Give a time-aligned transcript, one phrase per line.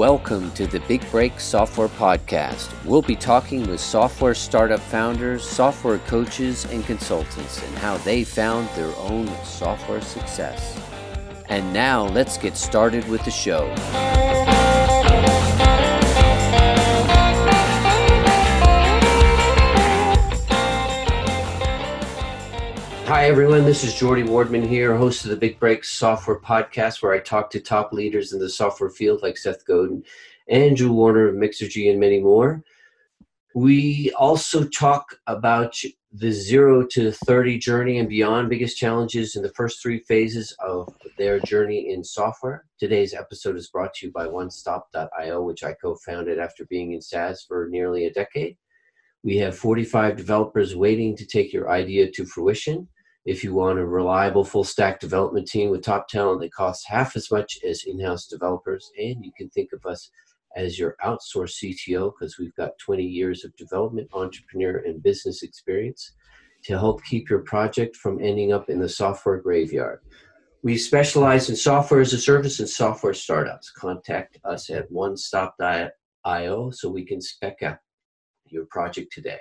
[0.00, 2.72] Welcome to the Big Break Software Podcast.
[2.86, 8.70] We'll be talking with software startup founders, software coaches, and consultants and how they found
[8.70, 10.74] their own software success.
[11.50, 13.68] And now let's get started with the show.
[23.10, 23.64] Hi, everyone.
[23.64, 27.50] This is Geordie Wardman here, host of the Big Break Software Podcast, where I talk
[27.50, 30.04] to top leaders in the software field like Seth Godin,
[30.48, 32.62] Andrew Warner of Mixergy, and many more.
[33.52, 35.74] We also talk about
[36.12, 40.88] the zero to 30 journey and beyond, biggest challenges in the first three phases of
[41.18, 42.64] their journey in software.
[42.78, 47.02] Today's episode is brought to you by OneStop.io, which I co founded after being in
[47.02, 48.56] SaaS for nearly a decade.
[49.24, 52.86] We have 45 developers waiting to take your idea to fruition.
[53.26, 57.16] If you want a reliable full stack development team with top talent that costs half
[57.16, 60.10] as much as in house developers, and you can think of us
[60.56, 66.12] as your outsourced CTO because we've got 20 years of development, entrepreneur, and business experience
[66.64, 70.00] to help keep your project from ending up in the software graveyard.
[70.62, 73.70] We specialize in software as a service and software startups.
[73.70, 77.78] Contact us at onestop.io so we can spec out
[78.46, 79.38] your project today.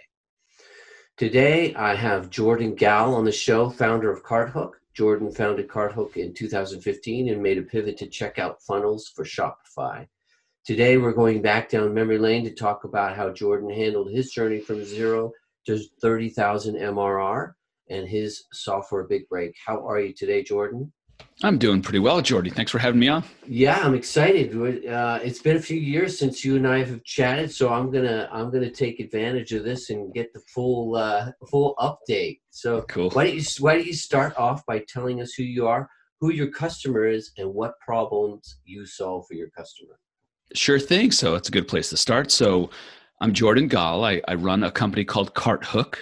[1.19, 4.75] Today, I have Jordan Gal on the show, founder of CartHook.
[4.93, 10.07] Jordan founded CartHook in 2015 and made a pivot to checkout funnels for Shopify.
[10.63, 14.61] Today, we're going back down memory lane to talk about how Jordan handled his journey
[14.61, 15.33] from zero
[15.65, 17.51] to 30,000 MRR
[17.89, 19.57] and his software big break.
[19.65, 20.89] How are you today, Jordan?
[21.41, 22.49] I'm doing pretty well, Geordie.
[22.49, 23.23] Thanks for having me on.
[23.47, 24.53] Yeah, I'm excited.
[24.85, 28.27] Uh, it's been a few years since you and I have chatted, so I'm gonna
[28.29, 32.41] I'm gonna take advantage of this and get the full uh, full update.
[32.49, 33.09] So cool.
[33.11, 36.31] Why don't you Why don't you start off by telling us who you are, who
[36.31, 39.97] your customer is, and what problems you solve for your customer?
[40.53, 41.11] Sure thing.
[41.11, 42.31] So it's a good place to start.
[42.31, 42.69] So
[43.21, 44.03] I'm Jordan Gal.
[44.03, 45.95] I, I run a company called CartHook.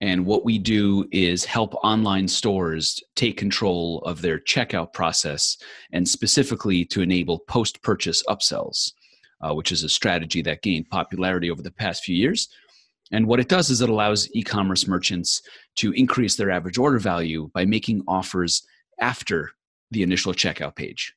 [0.00, 5.56] And what we do is help online stores take control of their checkout process
[5.92, 8.92] and specifically to enable post purchase upsells,
[9.40, 12.48] uh, which is a strategy that gained popularity over the past few years.
[13.10, 15.40] And what it does is it allows e commerce merchants
[15.76, 18.66] to increase their average order value by making offers
[19.00, 19.52] after
[19.90, 21.14] the initial checkout page.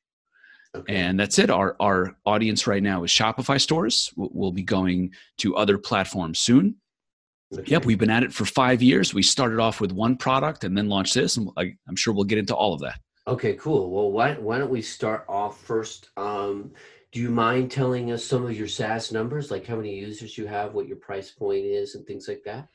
[0.74, 0.94] Okay.
[0.94, 1.50] And that's it.
[1.50, 4.12] Our, our audience right now is Shopify stores.
[4.16, 6.76] We'll be going to other platforms soon.
[7.50, 9.12] Yep, we've been at it for five years.
[9.12, 12.24] We started off with one product and then launched this, and I, am sure we'll
[12.24, 13.00] get into all of that.
[13.26, 13.90] Okay, cool.
[13.90, 16.10] Well, why why don't we start off first?
[16.16, 16.72] Um,
[17.12, 20.46] do you mind telling us some of your SaaS numbers, like how many users you
[20.46, 22.68] have, what your price point is, and things like that?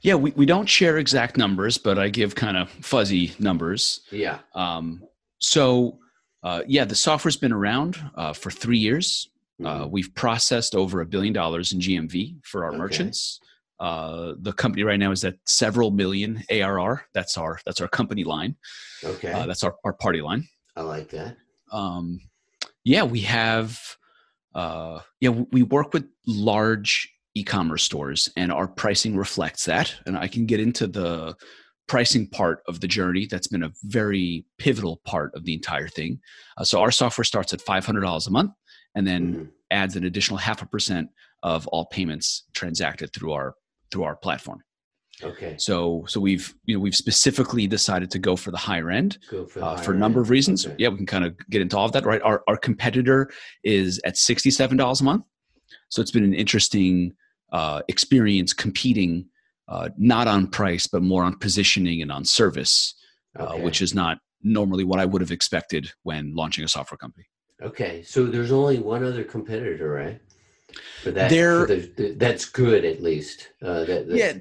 [0.00, 4.00] Yeah, we, we don't share exact numbers, but I give kind of fuzzy numbers.
[4.10, 4.38] Yeah.
[4.54, 5.02] Um,
[5.38, 5.98] so,
[6.42, 9.28] uh, yeah, the software's been around uh, for three years.
[9.60, 9.82] Uh, mm-hmm.
[9.82, 12.78] Uh, we've processed over a billion dollars in GMV for our okay.
[12.78, 13.40] merchants.
[13.80, 17.04] Uh, the company right now is at several million ARR.
[17.14, 18.56] That's our that's our company line.
[19.04, 20.46] Okay, uh, that's our, our party line.
[20.76, 21.36] I like that.
[21.72, 22.20] Um,
[22.84, 23.80] yeah, we have.
[24.54, 29.94] Uh, yeah, we work with large e-commerce stores, and our pricing reflects that.
[30.06, 31.36] And I can get into the
[31.86, 33.26] pricing part of the journey.
[33.26, 36.20] That's been a very pivotal part of the entire thing.
[36.56, 38.52] Uh, so our software starts at five hundred dollars a month,
[38.96, 39.44] and then mm-hmm.
[39.70, 41.10] adds an additional half a percent
[41.44, 43.54] of all payments transacted through our
[43.90, 44.62] through our platform.
[45.22, 45.56] Okay.
[45.58, 49.46] So so we've you know we've specifically decided to go for the higher end for,
[49.46, 50.26] the uh, higher for a number end.
[50.26, 50.66] of reasons.
[50.66, 50.76] Okay.
[50.78, 52.22] Yeah, we can kind of get into all of that, right?
[52.22, 53.30] Our our competitor
[53.64, 55.24] is at sixty seven dollars a month,
[55.88, 57.14] so it's been an interesting
[57.52, 59.26] uh, experience competing
[59.68, 62.94] uh, not on price but more on positioning and on service,
[63.38, 63.62] uh, okay.
[63.62, 67.26] which is not normally what I would have expected when launching a software company.
[67.60, 70.20] Okay, so there's only one other competitor, right?
[71.02, 71.30] For that.
[71.30, 73.48] There, for the, that's good at least.
[73.62, 74.34] Uh, that, yeah,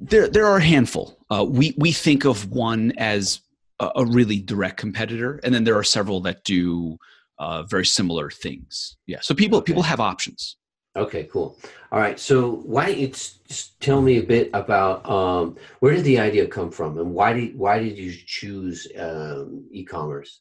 [0.00, 1.18] there there are a handful.
[1.30, 3.40] Uh, we we think of one as
[3.80, 6.98] a, a, really direct competitor, and then there are several that do
[7.38, 8.96] uh, very similar things.
[9.06, 9.66] Yeah, so people okay.
[9.72, 10.56] people have options.
[10.96, 11.58] Okay, cool.
[11.92, 16.04] All right, so why don't you just tell me a bit about um, where did
[16.04, 20.40] the idea come from, and why did why did you choose um, e-commerce?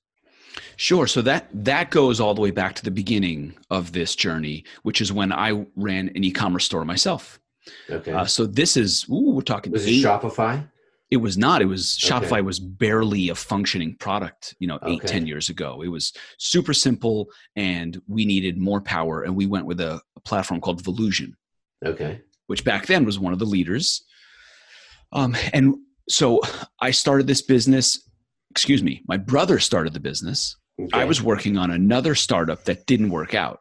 [0.77, 1.07] Sure.
[1.07, 5.01] So that that goes all the way back to the beginning of this journey, which
[5.01, 7.39] is when I ran an e-commerce store myself.
[7.89, 8.12] Okay.
[8.12, 9.71] Uh, so this is ooh, we're talking.
[9.71, 10.68] Was eight, it Shopify?
[11.12, 11.62] It was not.
[11.62, 12.13] It was okay.
[12.13, 14.56] Shopify was barely a functioning product.
[14.59, 15.07] You know, eight okay.
[15.07, 15.81] ten years ago.
[15.81, 20.19] It was super simple, and we needed more power, and we went with a, a
[20.21, 21.33] platform called Volusion.
[21.86, 22.21] Okay.
[22.48, 24.03] Which back then was one of the leaders.
[25.12, 25.75] Um, and
[26.09, 26.41] so
[26.80, 28.07] I started this business
[28.55, 30.55] excuse me, my brother started the business.
[30.79, 30.97] Okay.
[30.97, 33.59] I was working on another startup that didn't work out.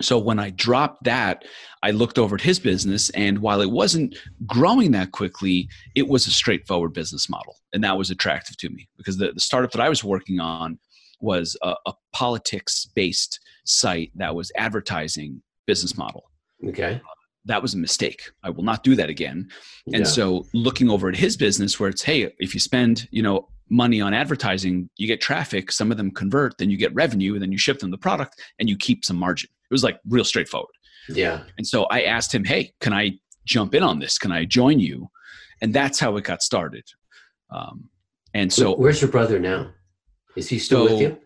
[0.00, 1.44] So when I dropped that,
[1.82, 4.16] I looked over at his business, and while it wasn't
[4.46, 8.88] growing that quickly, it was a straightforward business model, and that was attractive to me
[8.96, 10.78] because the, the startup that I was working on
[11.20, 16.24] was a, a politics-based site that was advertising business model.
[16.66, 16.94] Okay.
[16.94, 17.14] Uh,
[17.46, 18.22] that was a mistake.
[18.42, 19.48] I will not do that again.
[19.86, 20.04] And yeah.
[20.04, 24.00] so looking over at his business where it's, hey, if you spend, you know, money
[24.00, 27.52] on advertising, you get traffic, some of them convert, then you get revenue, and then
[27.52, 29.50] you ship them the product and you keep some margin.
[29.70, 30.74] It was like real straightforward.
[31.08, 31.42] Yeah.
[31.56, 34.18] And so I asked him, hey, can I jump in on this?
[34.18, 35.08] Can I join you?
[35.62, 36.84] And that's how it got started.
[37.50, 37.88] Um,
[38.34, 39.70] and so, where's your brother now?
[40.36, 41.18] Is he still so, with you?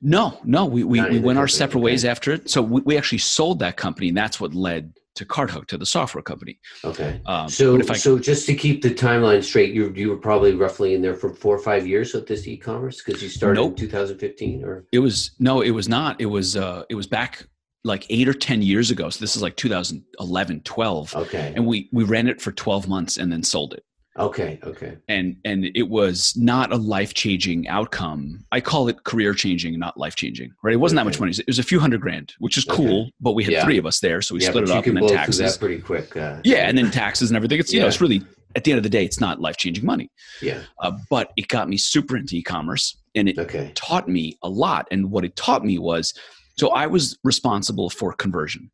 [0.00, 0.64] No, no.
[0.66, 1.84] We we, we went our separate okay.
[1.84, 2.48] ways after it.
[2.48, 5.86] So we, we actually sold that company, and that's what led to CartHook to the
[5.86, 6.58] software company.
[6.84, 7.20] Okay.
[7.26, 10.94] Um, so I, so just to keep the timeline straight, you you were probably roughly
[10.94, 13.72] in there for four or five years with this e-commerce because you started nope.
[13.72, 16.20] in 2015 or it was no, it was not.
[16.20, 17.46] It was uh it was back
[17.84, 19.10] like eight or ten years ago.
[19.10, 21.14] So this is like 2011, 12.
[21.14, 21.52] Okay.
[21.54, 23.84] And we we ran it for 12 months and then sold it.
[24.16, 24.96] Okay, okay.
[25.08, 28.44] And and it was not a life-changing outcome.
[28.52, 30.52] I call it career-changing, not life-changing.
[30.62, 30.74] Right?
[30.74, 31.04] It wasn't okay.
[31.04, 31.32] that much money.
[31.32, 33.12] It was a few hundred grand, which is cool, okay.
[33.20, 33.64] but we had yeah.
[33.64, 35.58] three of us there, so we yeah, split it up and then taxes.
[35.58, 36.16] pretty quick.
[36.16, 37.58] Uh, yeah, and then taxes and everything.
[37.58, 37.82] It's you yeah.
[37.84, 38.22] know, it's really
[38.56, 40.10] at the end of the day, it's not life-changing money.
[40.40, 40.62] Yeah.
[40.78, 43.72] Uh, but it got me super into e-commerce and it okay.
[43.74, 44.86] taught me a lot.
[44.90, 46.14] And what it taught me was
[46.56, 48.70] so I was responsible for conversion.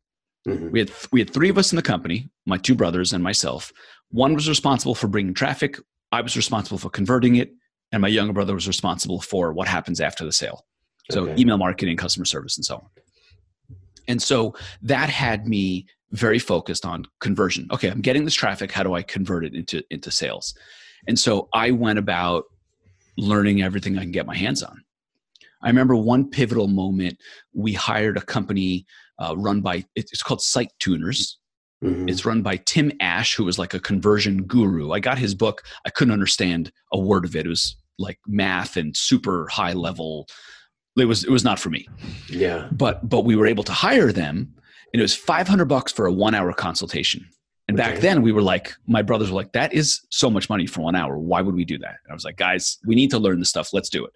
[0.47, 0.71] Mm-hmm.
[0.71, 3.71] We had we had three of us in the company, my two brothers and myself.
[4.11, 5.77] One was responsible for bringing traffic.
[6.11, 7.53] I was responsible for converting it,
[7.91, 10.65] and my younger brother was responsible for what happens after the sale.
[11.09, 11.41] So okay.
[11.41, 12.87] email marketing, customer service, and so on.
[14.07, 17.67] And so that had me very focused on conversion.
[17.71, 18.71] Okay, I'm getting this traffic.
[18.71, 20.53] How do I convert it into into sales?
[21.07, 22.45] And so I went about
[23.17, 24.83] learning everything I can get my hands on.
[25.63, 27.17] I remember one pivotal moment.
[27.53, 28.85] We hired a company
[29.19, 31.35] uh, run by it's called SiteTuners.
[31.83, 32.09] Mm-hmm.
[32.09, 34.91] It's run by Tim Ash, who was like a conversion guru.
[34.91, 35.63] I got his book.
[35.85, 37.45] I couldn't understand a word of it.
[37.45, 40.27] It was like math and super high level.
[40.97, 41.87] It was it was not for me.
[42.29, 42.67] Yeah.
[42.71, 44.53] But but we were able to hire them,
[44.93, 47.25] and it was five hundred bucks for a one hour consultation.
[47.67, 47.91] And okay.
[47.93, 50.81] back then we were like, my brothers were like, that is so much money for
[50.81, 51.17] one hour.
[51.17, 51.95] Why would we do that?
[52.03, 53.71] And I was like, guys, we need to learn this stuff.
[53.71, 54.11] Let's do it.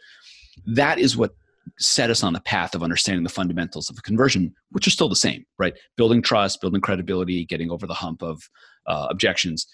[0.65, 1.35] That is what
[1.79, 5.09] set us on the path of understanding the fundamentals of a conversion, which are still
[5.09, 5.73] the same, right?
[5.97, 8.49] Building trust, building credibility, getting over the hump of
[8.87, 9.67] uh, objections.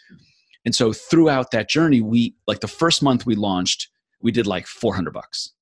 [0.66, 3.90] And so throughout that journey, we like the first month we launched,
[4.22, 5.54] we did like 400 bucks.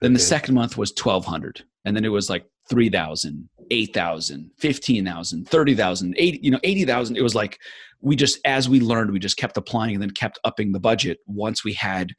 [0.00, 0.14] Then okay.
[0.14, 1.62] the second month was 1200.
[1.84, 7.16] And then it was like 3000, 8000, 15,000, 30,000, 80, you know, 80,000.
[7.16, 7.58] It was like
[8.00, 11.18] we just, as we learned, we just kept applying and then kept upping the budget
[11.26, 12.12] once we had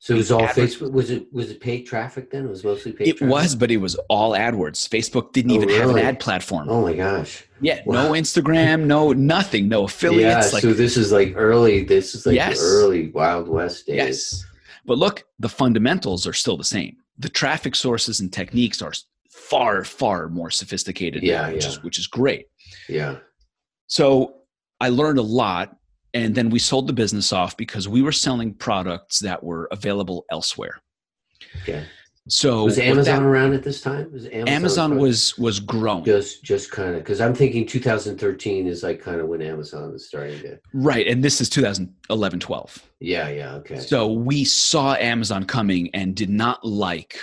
[0.00, 0.92] so it was all adver- Facebook.
[0.92, 2.44] Was it was it paid traffic then?
[2.44, 3.08] It was mostly paid.
[3.08, 3.32] It traffic?
[3.32, 4.88] was, but it was all AdWords.
[4.88, 5.80] Facebook didn't oh, even really?
[5.80, 6.68] have an ad platform.
[6.68, 7.44] Oh my gosh!
[7.60, 8.04] Yeah, wow.
[8.04, 10.48] no Instagram, no nothing, no affiliates.
[10.48, 11.82] Yeah, like, so this is like early.
[11.82, 12.60] This is like yes.
[12.62, 13.96] early Wild West days.
[13.96, 14.46] Yes,
[14.86, 16.96] but look, the fundamentals are still the same.
[17.18, 18.92] The traffic sources and techniques are
[19.28, 21.24] far, far more sophisticated.
[21.24, 21.70] Yeah, now, which yeah.
[21.70, 22.46] is which is great.
[22.88, 23.16] Yeah.
[23.88, 24.34] So
[24.80, 25.76] I learned a lot
[26.14, 30.24] and then we sold the business off because we were selling products that were available
[30.30, 30.80] elsewhere.
[31.62, 31.84] Okay.
[32.28, 34.12] So was Amazon that, around at this time?
[34.12, 36.04] Was Amazon, Amazon was was growing.
[36.04, 40.06] Just just kind of because I'm thinking 2013 is like kind of when Amazon was
[40.06, 42.86] starting to right, and this is 2011 12.
[43.00, 43.78] Yeah, yeah, okay.
[43.78, 47.18] So we saw Amazon coming and did not like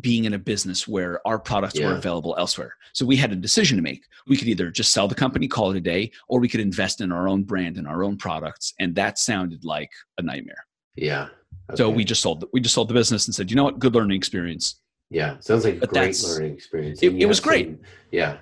[0.00, 1.86] being in a business where our products yeah.
[1.86, 2.74] were available elsewhere.
[2.92, 4.04] So we had a decision to make.
[4.26, 7.00] We could either just sell the company, call it a day, or we could invest
[7.00, 8.74] in our own brand and our own products.
[8.78, 10.66] And that sounded like a nightmare.
[10.96, 11.28] Yeah.
[11.70, 11.76] Okay.
[11.76, 13.94] So we just sold we just sold the business and said, you know what, good
[13.94, 14.80] learning experience.
[15.10, 17.02] Yeah, sounds like a but great learning experience.
[17.02, 17.66] It, it was great.
[17.66, 17.78] Some,
[18.10, 18.38] yeah.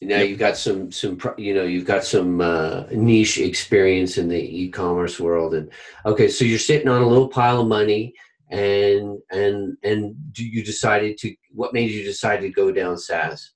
[0.00, 0.28] Now yep.
[0.28, 5.18] you've got some some you know you've got some uh, niche experience in the e-commerce
[5.18, 5.70] world, and
[6.04, 8.14] okay, so you're sitting on a little pile of money
[8.50, 13.52] and and and you decided to what made you decide to go down SaaS?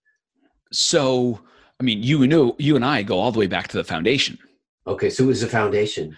[0.73, 1.41] So,
[1.81, 4.39] I mean, you know, you and I go all the way back to the foundation.
[4.87, 6.17] Okay, so it was the foundation.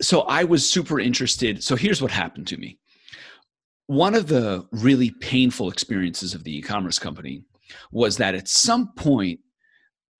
[0.00, 1.62] So I was super interested.
[1.62, 2.78] So here's what happened to me.
[3.86, 7.44] One of the really painful experiences of the e-commerce company
[7.90, 9.40] was that at some point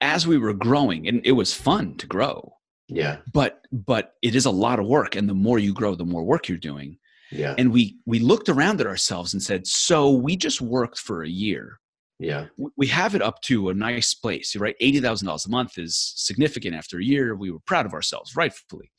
[0.00, 2.52] as we were growing and it was fun to grow
[2.88, 6.04] yeah but but it is a lot of work and the more you grow the
[6.04, 6.98] more work you're doing
[7.32, 7.54] yeah.
[7.56, 11.28] And we we looked around at ourselves and said, so we just worked for a
[11.28, 11.78] year.
[12.18, 12.46] Yeah.
[12.76, 14.76] We have it up to a nice place, right?
[14.80, 17.34] $80,000 a month is significant after a year.
[17.34, 18.92] We were proud of ourselves, rightfully.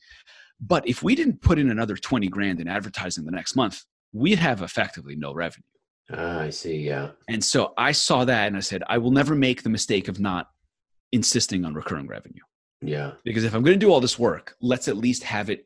[0.59, 4.39] But if we didn't put in another 20 grand in advertising the next month, we'd
[4.39, 5.63] have effectively no revenue.
[6.11, 6.79] Ah, I see.
[6.79, 7.11] Yeah.
[7.29, 10.19] And so I saw that and I said, I will never make the mistake of
[10.19, 10.47] not
[11.13, 12.41] insisting on recurring revenue.
[12.81, 13.13] Yeah.
[13.23, 15.65] Because if I'm going to do all this work, let's at least have it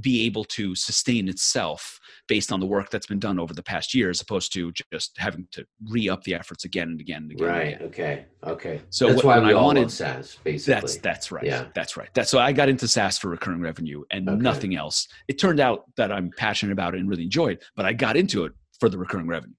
[0.00, 3.94] be able to sustain itself based on the work that's been done over the past
[3.94, 7.32] year, as opposed to just having to re up the efforts again and again and
[7.32, 7.48] again.
[7.48, 7.74] Right.
[7.76, 7.82] Again.
[7.88, 8.26] Okay.
[8.46, 8.80] Okay.
[8.90, 10.74] So that's what- why I wanted- SaaS, basically.
[10.74, 11.44] That's that's right.
[11.44, 11.66] Yeah.
[11.74, 12.08] That's right.
[12.14, 14.38] That's so I got into SaaS for recurring revenue and Okay.
[14.38, 15.08] nothing else.
[15.26, 18.16] It turned out that I'm passionate about it and really enjoy it, but I got
[18.16, 19.54] into it for the recurring revenue.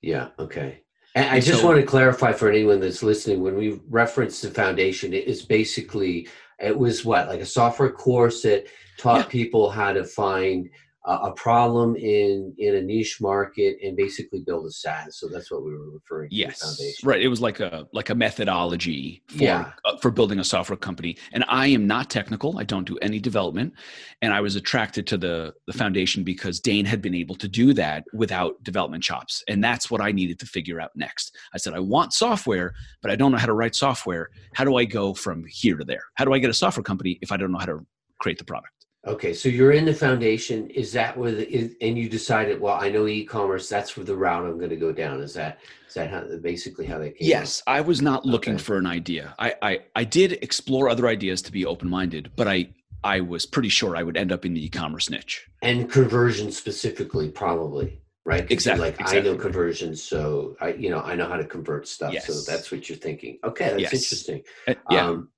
[0.00, 0.28] Yeah.
[0.38, 0.82] Okay.
[1.14, 4.40] And I And just so- want to clarify for anyone that's listening when we reference
[4.40, 6.28] the foundation, it is basically
[6.62, 8.66] it was what like a software course that
[8.98, 9.24] taught Yeah.
[9.24, 10.70] people how to find
[11.04, 15.18] a, problem in in a niche market and basically build a SaaS.
[15.18, 16.36] So that's what we were referring to.
[16.36, 17.08] Yes, foundation.
[17.08, 17.20] right.
[17.20, 19.72] It was like a like a methodology for Yeah.
[19.84, 21.16] uh, for building a software company.
[21.32, 22.58] And I am not technical.
[22.58, 23.72] I don't do any development.
[24.20, 27.72] And I was attracted to the the foundation because Dane had been able to do
[27.74, 29.42] that without development chops.
[29.48, 31.34] And that's what I needed to figure out next.
[31.54, 34.30] I said I want software, but I don't know how to write software.
[34.54, 36.04] How do I go from here to there?
[36.14, 37.86] How do I get a software company if I don't know how to
[38.20, 38.81] create the product?
[39.04, 40.70] Okay, so you're in the foundation.
[40.70, 42.60] Is that where the, is, and you decided?
[42.60, 43.68] Well, I know e-commerce.
[43.68, 45.20] That's where the route I'm going to go down.
[45.20, 47.28] Is that is that how basically how that came?
[47.28, 48.62] Yes, I was not looking Okay.
[48.62, 49.34] for an idea.
[49.40, 52.68] I, I I did explore other ideas to be open minded, but I
[53.02, 55.48] I was pretty sure I would end up in the e-commerce niche.
[55.62, 58.48] and conversion specifically, probably right?
[58.52, 62.12] Exactly, Like I know conversions, so I you know I know how to convert stuff.
[62.12, 62.26] Yes.
[62.28, 63.40] So that's what you're thinking.
[63.42, 63.92] Okay, that's Yes.
[63.94, 64.42] interesting.
[64.68, 65.28] Uh, yeah, Um,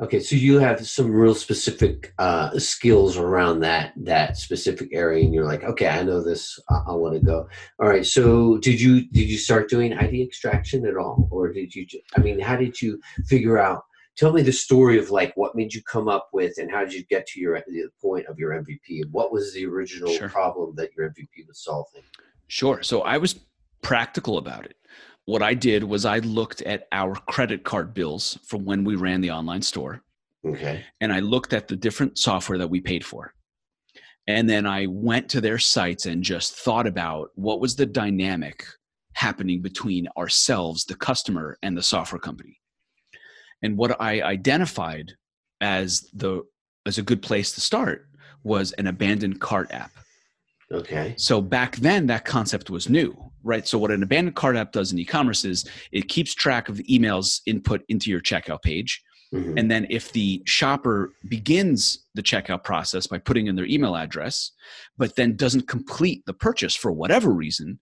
[0.00, 5.34] okay, so you have some real specific uh, skills around that that specific area, and
[5.34, 6.58] you're like, okay, I know this.
[6.70, 7.48] I, I want to go.
[7.78, 8.06] All right.
[8.06, 11.86] So did you did you start doing ID extraction at all, or did you?
[12.16, 13.84] I mean, how did you figure out?
[14.16, 16.92] Tell me the story of like what made you come up with, and how did
[16.92, 20.28] you get to your the point of your MVP, and what was the original Sure.
[20.28, 22.02] problem that your MVP was solving?
[22.48, 22.82] sure.
[22.82, 23.38] So I was
[23.80, 24.76] practical about it.
[25.26, 29.20] What I did was I looked at our credit card bills from when we ran
[29.20, 30.02] the online store,
[30.44, 30.84] Okay.
[31.00, 33.34] and I looked at the different software that we paid for.
[34.26, 38.64] And then I went to their sites and just thought about what was the dynamic
[39.14, 42.60] happening between ourselves, the customer, and the software company.
[43.62, 45.12] And what I identified
[45.60, 46.42] as the
[46.86, 48.06] as a good place to start
[48.42, 49.90] was an abandoned cart app.
[50.72, 51.14] Okay.
[51.16, 53.66] So back then, that concept was new, right?
[53.66, 56.84] So what an abandoned cart app does in e-commerce is it keeps track of the
[56.84, 59.58] emails input into your checkout page, Mhm.
[59.58, 64.52] and then if the shopper begins the checkout process by putting in their email address,
[64.96, 67.80] but then doesn't complete the purchase for whatever reason,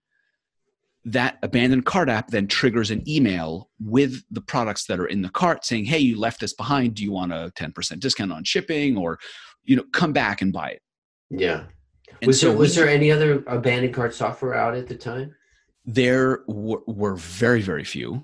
[1.05, 5.29] that abandoned cart app then triggers an email with the products that are in the
[5.31, 6.95] cart saying, "Hey, you left this behind.
[6.97, 9.19] Do you want a 10% discount on shipping or
[9.65, 10.83] you know, come back and buy it?"
[11.31, 11.65] Yeah.
[12.21, 14.97] And Was so there was we- there any other abandoned cart software out at the
[14.97, 15.35] time?
[15.91, 18.23] there were, were very very few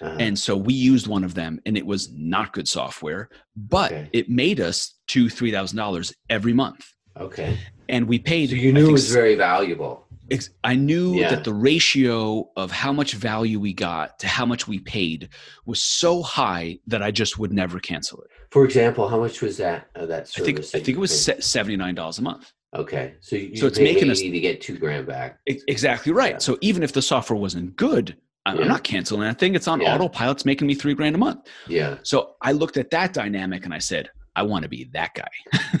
[0.00, 3.92] Uh, and so we used one of them and it was not good software but
[3.92, 4.08] Okay.
[4.14, 6.86] it made us two three thousand dollars every month
[7.20, 7.58] okay.
[7.90, 10.06] and we paid So you knew it was very valuable.
[10.30, 11.28] ex- i knew Yeah.
[11.32, 15.28] that the ratio of how much value we got to how much we paid
[15.66, 19.54] was so high that i just would never cancel it For example, how much was
[19.58, 19.78] that?
[19.94, 21.40] Uh, that i think i think it was paid?
[21.40, 25.06] $79 a month Okay, so you, So it's making us- 80 to get two grand
[25.06, 25.38] back.
[25.46, 26.38] Exactly right Yeah.
[26.38, 28.64] so even if the software wasn't good i'm, Yeah.
[28.66, 29.94] Not canceling that thing it's on Yeah.
[29.94, 33.64] autopilot it's making me three grand a month Yeah, So I looked at that dynamic
[33.66, 35.28] and I said, I want to be that guy.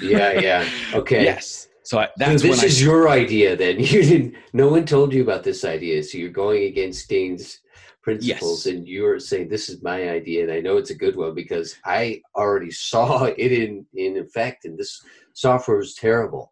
[0.02, 0.68] yeah, yeah.
[0.94, 1.24] Okay.
[1.24, 1.68] yes.
[1.84, 3.80] So I, So that's this when is I, your idea then.
[3.92, 4.34] You didn't.
[4.52, 7.58] No one told you about this idea, so you're going against Dane's
[8.02, 8.74] principles, Yes.
[8.74, 11.74] and you're saying this is my idea, and I know it's a good one because
[11.84, 15.00] I already saw it in in effect, and this
[15.32, 16.51] software was terrible.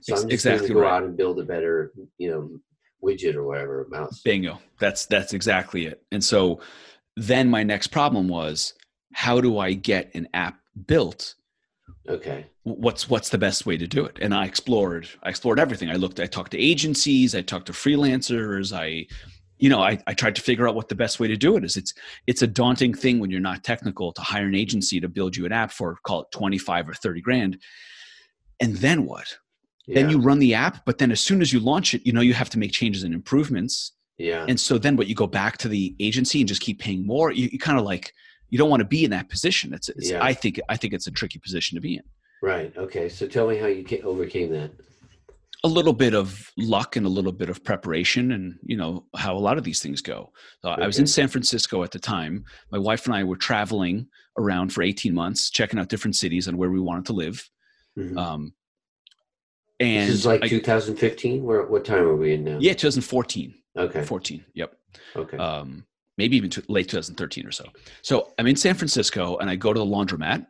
[0.00, 0.92] So I'm just going exactly to go right.
[0.92, 2.60] out and build a better, you know,
[3.02, 4.20] widget or whatever mouse.
[4.22, 4.60] bingo.
[4.78, 6.02] That's that's exactly it.
[6.10, 6.60] And so
[7.16, 8.74] then my next problem was,
[9.12, 11.34] how do I get an app built?
[12.08, 12.46] Okay.
[12.64, 14.18] What's what's the best way to do it?
[14.20, 15.90] And I explored I explored everything.
[15.90, 16.20] I looked.
[16.20, 17.34] I talked to agencies.
[17.34, 18.76] I talked to freelancers.
[18.76, 19.06] I
[19.58, 21.64] you know, I, I tried to figure out what the best way to do it
[21.64, 21.76] is.
[21.76, 21.94] It's
[22.26, 25.46] it's a daunting thing when you're not technical to hire an agency to build you
[25.46, 27.58] an app for call it 25 or 30 grand.
[28.60, 29.36] And then what?
[29.86, 29.94] Yeah.
[29.96, 32.20] then you run the app but then as soon as you launch it you know
[32.22, 34.46] you have to make changes and improvements yeah.
[34.48, 37.30] and so then what you go back to the agency and just keep paying more
[37.32, 38.12] you, you kind of like
[38.50, 40.24] you don't want to be in that position it's, it's Yeah.
[40.24, 42.02] i think i think it's a tricky position to be in
[42.42, 42.76] Right.
[42.76, 43.08] Okay.
[43.08, 44.70] So tell me how you overcame that.
[45.64, 49.34] a little bit of luck and a little bit of preparation and you know how
[49.34, 50.30] a lot of these things go
[50.62, 54.06] so i was in san francisco at the time my wife and i were traveling
[54.38, 57.48] around for 18 months checking out different cities and where we wanted to live
[57.98, 58.16] Mhm.
[58.18, 58.52] um,
[59.80, 61.42] and this is like I- 2015.
[61.42, 62.58] Where what time are we in now?
[62.60, 64.02] yeah 2014 Okay.
[64.04, 64.44] 14.
[64.54, 64.76] Yep.
[65.16, 65.36] Okay.
[65.36, 65.84] Um,
[66.16, 67.64] maybe even late 2013 or so.
[68.02, 70.46] So I'm in San Francisco and I go to the laundromat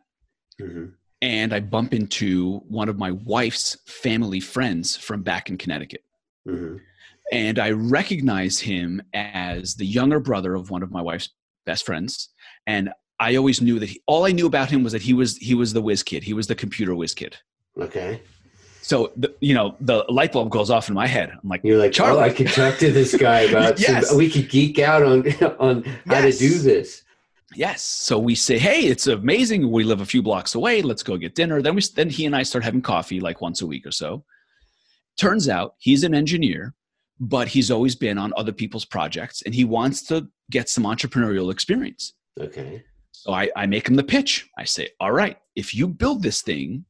[0.59, 0.85] hmm
[1.21, 6.03] and I bump into one of my wife's family friends from back in Connecticut.
[6.45, 6.77] hmm
[7.31, 11.29] And I recognize him as the younger brother of one of my wife's
[11.65, 12.29] best friends.
[12.67, 15.37] And I always knew that he, all I knew about him was that he was
[15.37, 16.21] he was the whiz kid.
[16.23, 17.37] He was the computer whiz kid.
[17.79, 18.21] Okay.
[18.85, 21.31] So the, you know the light bulb goes off in my head.
[21.31, 22.19] I'm like, You're like, Charlie.
[22.19, 23.79] oh, I could talk to this guy about.
[23.79, 24.09] Yes.
[24.09, 25.27] some, we could geek out on
[25.59, 27.01] on how to do this.
[27.55, 27.81] Yes.
[27.81, 29.71] So we say, "Hey, it's amazing.
[29.71, 30.83] We live a few blocks away.
[30.83, 33.63] Let's go get dinner." Then we then he and I start having coffee like once
[33.63, 34.23] a week or so.
[35.17, 36.75] Turns out he's an engineer,
[37.19, 41.51] but he's always been on other people's projects and he wants to get some entrepreneurial
[41.51, 42.13] experience.
[42.39, 42.83] Okay.
[43.13, 44.47] So I, I make him the pitch.
[44.59, 46.85] I say, "All right, if you build this thing,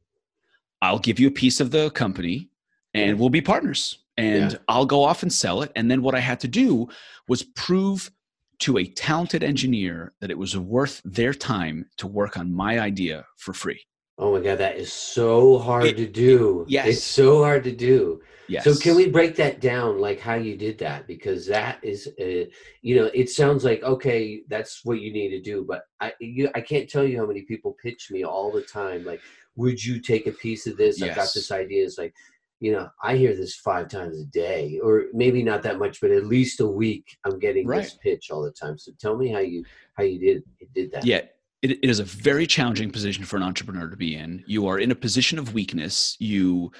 [0.85, 2.49] I'll give you a piece of the company
[2.93, 3.99] and we'll be partners.
[4.17, 4.57] And Yeah.
[4.69, 5.71] I'll go off and sell it.
[5.75, 6.87] And then what I had to do
[7.27, 8.11] was prove
[8.59, 13.25] to a talented engineer that it was worth their time to work on my idea
[13.37, 13.81] for free.
[14.17, 16.65] Oh my god, that is so hard It- to do.
[16.69, 16.87] yes.
[16.87, 18.21] It's so hard to do.
[18.47, 18.63] Yes.
[18.63, 21.05] So can we break that down, like how you did that?
[21.07, 22.45] Because that is, uh,
[22.83, 25.65] you know, it sounds like okay, that's what you need to do.
[25.67, 29.03] But I, you, I can't tell you how many people pitch me all the time.
[29.03, 29.19] Like,
[29.55, 31.01] would you take a piece of this?
[31.01, 31.85] I got this idea.
[31.85, 32.13] It's like,
[32.59, 36.11] you know, I hear this five times a day, or maybe not that much, but
[36.11, 37.17] at least a week.
[37.25, 38.77] I'm getting this pitch all the time.
[38.77, 40.43] So tell me how you how you did
[40.73, 41.05] did that.
[41.05, 41.21] Yeah,
[41.61, 44.43] it, it is a very challenging position for an entrepreneur to be in.
[44.47, 46.15] You are in a position of weakness.
[46.19, 46.71] You-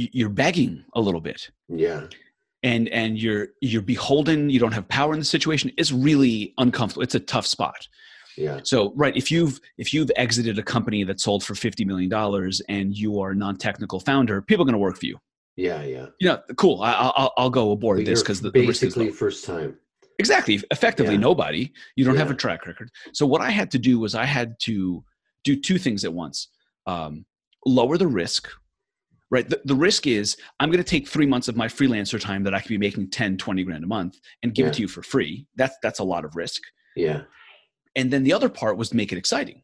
[0.00, 1.50] you're begging a little bit.
[1.68, 2.06] Yeah.
[2.62, 7.02] and and you're you're beholden you don't have power in the situation it's really uncomfortable
[7.02, 7.88] it's a tough spot
[8.38, 8.60] Yeah.
[8.62, 12.62] so right if you've if you've exited a company that sold for 50 million dollars
[12.68, 15.18] and you are a non-technical founder people are going to work for you
[15.56, 15.82] Yeah.
[15.82, 16.06] Yeah.
[16.20, 19.06] you know cool I, I'll, I'll go aboard this because the, the risk is basically
[19.08, 19.12] low.
[19.24, 19.76] first time.
[20.18, 21.20] exactly effectively Yeah.
[21.20, 24.24] nobody you don't have a track record so what i had to do was i
[24.24, 25.04] had to
[25.44, 26.48] do two things at once
[26.86, 27.24] um,
[27.66, 28.48] lower the risk
[29.30, 32.42] right the, the risk is i'm going to take three months of my freelancer time
[32.44, 34.70] that i could be making 10 20 grand a month and give Yeah.
[34.70, 36.62] it to you for free that's that's a lot of risk
[36.96, 37.22] Yeah.
[37.96, 39.62] And then the other part was to make it exciting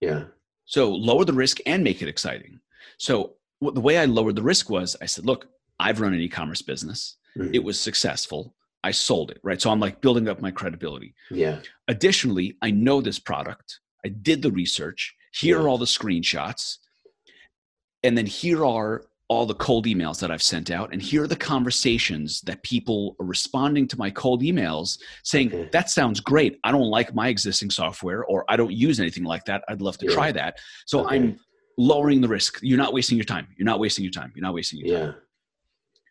[0.00, 0.24] Yeah.
[0.64, 2.60] so lower the risk and make it exciting
[2.98, 5.48] so what, the way i lowered the risk was i said look
[5.80, 7.54] i've run an e-commerce business Mhm.
[7.54, 11.60] it was successful i sold it right so i'm like building up my credibility Yeah.
[11.88, 13.80] Additionally, I know this product.
[14.04, 15.14] I did the research.
[15.32, 15.62] Here Yeah.
[15.64, 16.78] are all the screenshots.
[18.02, 20.92] And then here are all the cold emails that I've sent out.
[20.92, 25.68] And here are the conversations that people are responding to my cold emails saying, Okay.
[25.72, 26.58] That sounds great.
[26.64, 29.64] I don't like my existing software or I don't use anything like that.
[29.68, 30.12] I'd love to Yeah.
[30.14, 30.58] try that.
[30.86, 31.16] So Okay.
[31.16, 31.38] I'm
[31.78, 32.58] lowering the risk.
[32.62, 33.46] You're not wasting your time.
[33.56, 34.32] You're not wasting your time.
[34.34, 35.06] You're not wasting your time.
[35.08, 35.12] Yeah.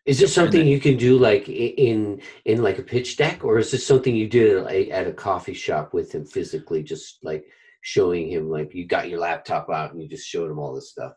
[0.04, 3.58] Is this something then- you can do like in in like a pitch deck, or
[3.58, 7.44] is this something you did at a coffee shop with him physically, just like
[7.82, 10.90] showing him like you got your laptop out and you just showed him all this
[10.90, 11.12] stuff?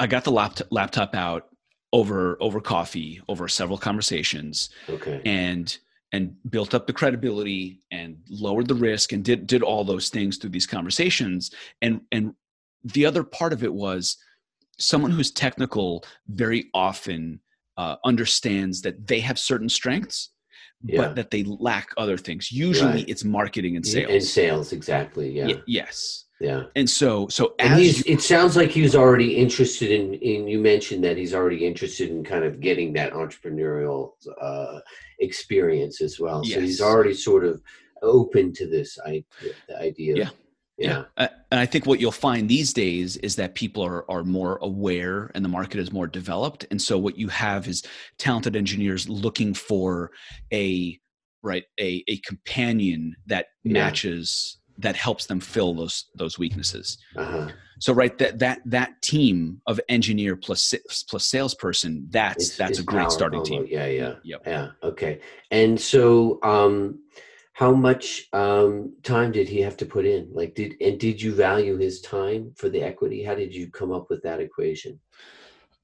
[0.00, 1.48] I got the laptop, laptop out
[1.92, 4.70] over over coffee, over several conversations.
[4.88, 5.20] Okay.
[5.24, 5.76] and
[6.12, 10.36] and built up the credibility and lowered the risk and did did all those things
[10.36, 11.50] through these conversations
[11.82, 12.34] and and
[12.84, 14.16] the other part of it was
[14.78, 17.40] someone who's technical very often
[17.78, 20.30] uh, understands that they have certain strengths
[20.84, 21.00] Yeah.
[21.00, 23.08] but that they lack other things usually Right.
[23.08, 25.32] it's marketing and sales And sales, exactly.
[25.32, 25.46] Yeah.
[25.46, 26.64] Y- yes Yeah.
[26.76, 30.14] and so so And as he's, you, it sounds like he was already interested in,
[30.14, 34.80] in, you mentioned that he's already interested in kind of getting that entrepreneurial uh,
[35.20, 36.44] experience as well.
[36.44, 37.62] So he's already sort of
[38.02, 39.24] open to this idea.
[39.68, 40.14] The idea.
[40.16, 40.30] Yeah.
[40.76, 41.04] Yeah.
[41.16, 44.58] Uh, and I think what you'll find these days is that people are are more
[44.60, 46.66] aware and the market is more developed.
[46.70, 47.82] And so what you have is
[48.18, 50.10] talented engineers looking for
[50.52, 50.98] a
[51.42, 53.90] right a a companion that Yeah.
[54.78, 56.98] That helps them fill those those weaknesses.
[57.16, 57.48] Uh-huh.
[57.80, 60.74] So right that that that team of engineer plus
[61.08, 63.66] plus salesperson that's It's- that's it's a great starting team.
[63.68, 64.42] Yeah, yeah, Yep.
[64.46, 64.70] yeah.
[64.82, 65.20] Okay.
[65.50, 67.00] And so, um,
[67.52, 70.28] how much um, time did he have to put in?
[70.32, 73.22] Like, did and did you value his time for the equity?
[73.22, 74.98] How did you come up with that equation?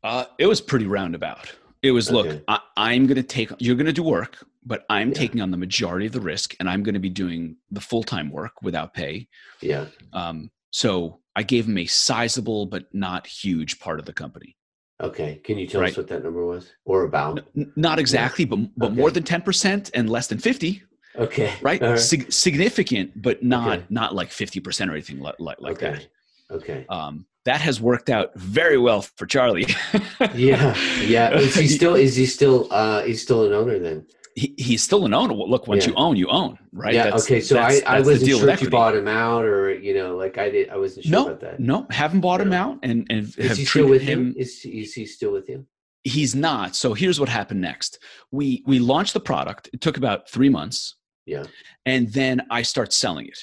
[0.03, 1.53] Uh, it was pretty roundabout.
[1.83, 2.16] It was Okay.
[2.33, 5.14] look, I, I'm going to take, you're going to do work, but I'm Yeah.
[5.14, 8.03] taking on the majority of the risk and I'm going to be doing the full
[8.03, 9.29] time work without pay.
[9.61, 9.87] Yeah.
[10.12, 14.57] Um, so I gave him a sizable but not huge part of the company.
[15.01, 15.40] Okay.
[15.44, 15.90] Can you tell Right.
[15.92, 17.42] us what that number was, or about?
[17.57, 20.83] N- not exactly, but but more than ten percent and less than fifty.
[21.16, 21.53] Okay.
[21.62, 21.99] Right, right.
[21.99, 23.87] Sig- significant, but not Okay.
[23.88, 26.07] not like fifty percent or anything like like, like okay.
[26.51, 26.85] Okay.
[26.88, 26.94] that.
[26.94, 29.66] Um, that has worked out very well for Charlie.
[30.35, 30.77] Yeah.
[31.01, 31.33] Yeah.
[31.38, 31.94] Is he still?
[31.94, 32.68] Is he still?
[32.70, 34.07] Uh, he's still an owner then?
[34.40, 35.35] He, he's still an owner.
[35.35, 35.90] Look, once Yeah.
[35.90, 36.94] you own, you own, right?
[36.94, 37.05] Yeah.
[37.05, 37.40] That's- okay.
[37.40, 40.16] So that's- I, I wasn't deal sure if you bought him out or you know,
[40.16, 40.68] like I did.
[40.70, 41.61] I wasn't sure No, about that.
[41.61, 44.20] no, haven't bought him out, and and Is have he still treated with him.
[44.37, 44.42] you?
[44.44, 45.66] Is, is he still with you?
[46.05, 46.74] He's not.
[46.74, 47.98] So here's what happened next.
[48.31, 49.68] We we launched the product.
[49.74, 50.96] It took about three months.
[51.26, 51.44] Yeah.
[51.87, 53.38] and then I start selling it,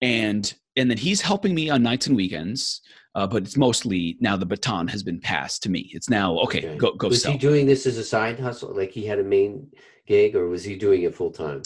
[0.00, 2.80] and and then he's helping me on nights and weekends.
[3.16, 5.90] Uh, but it's mostly now the baton has been passed to me.
[5.92, 6.76] It's now okay.
[6.76, 7.32] Go go was sell.
[7.32, 8.72] he doing this as a side hustle?
[8.74, 9.66] Like he had a main
[10.06, 11.62] gig, or was he doing it full time?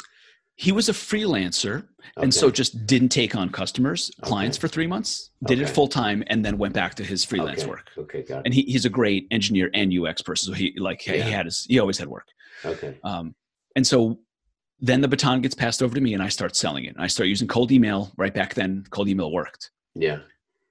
[0.57, 1.85] he was a freelancer
[2.18, 4.61] and so just didn't take on customers clients Okay.
[4.61, 7.70] for three months did it full time and then went back to his freelance okay.
[7.70, 8.42] work Okay, got it.
[8.44, 11.66] and he, he's a great engineer and ux person so he like he had his
[11.68, 12.29] he always had work
[12.64, 12.97] Okay.
[13.03, 13.35] um,
[13.75, 14.20] and so
[14.79, 17.09] then the baton gets passed over to me and i start selling it and i
[17.09, 20.20] start using cold email right back then cold email worked Yeah.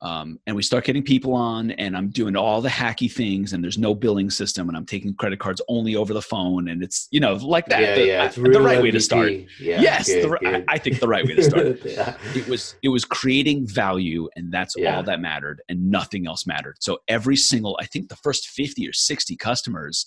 [0.04, 3.64] Um, and we start getting people on and i'm doing all the hacky things and
[3.64, 7.08] there's no billing system and i'm taking credit cards only over the phone and it's
[7.12, 8.24] you know like that yeah, the, yeah.
[8.24, 9.82] I- the right way to start Yeah.
[9.82, 10.64] yes good, the, ri- I.
[10.68, 12.16] I think the right way to start yeah.
[12.36, 14.98] it was it was creating value and that's Yeah.
[14.98, 18.88] all that mattered and nothing else mattered so every single i think the first 50
[18.88, 20.06] or 60 customers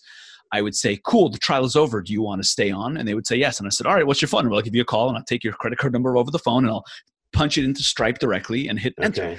[0.53, 3.09] i would say cool the trial is over do you want to stay on and
[3.09, 4.75] they would say yes and i said all right what's your phone number i'll give
[4.75, 6.85] you a call and i'll take your credit card number over the phone and i'll
[7.33, 9.39] punch it into stripe directly and hit enter Okay.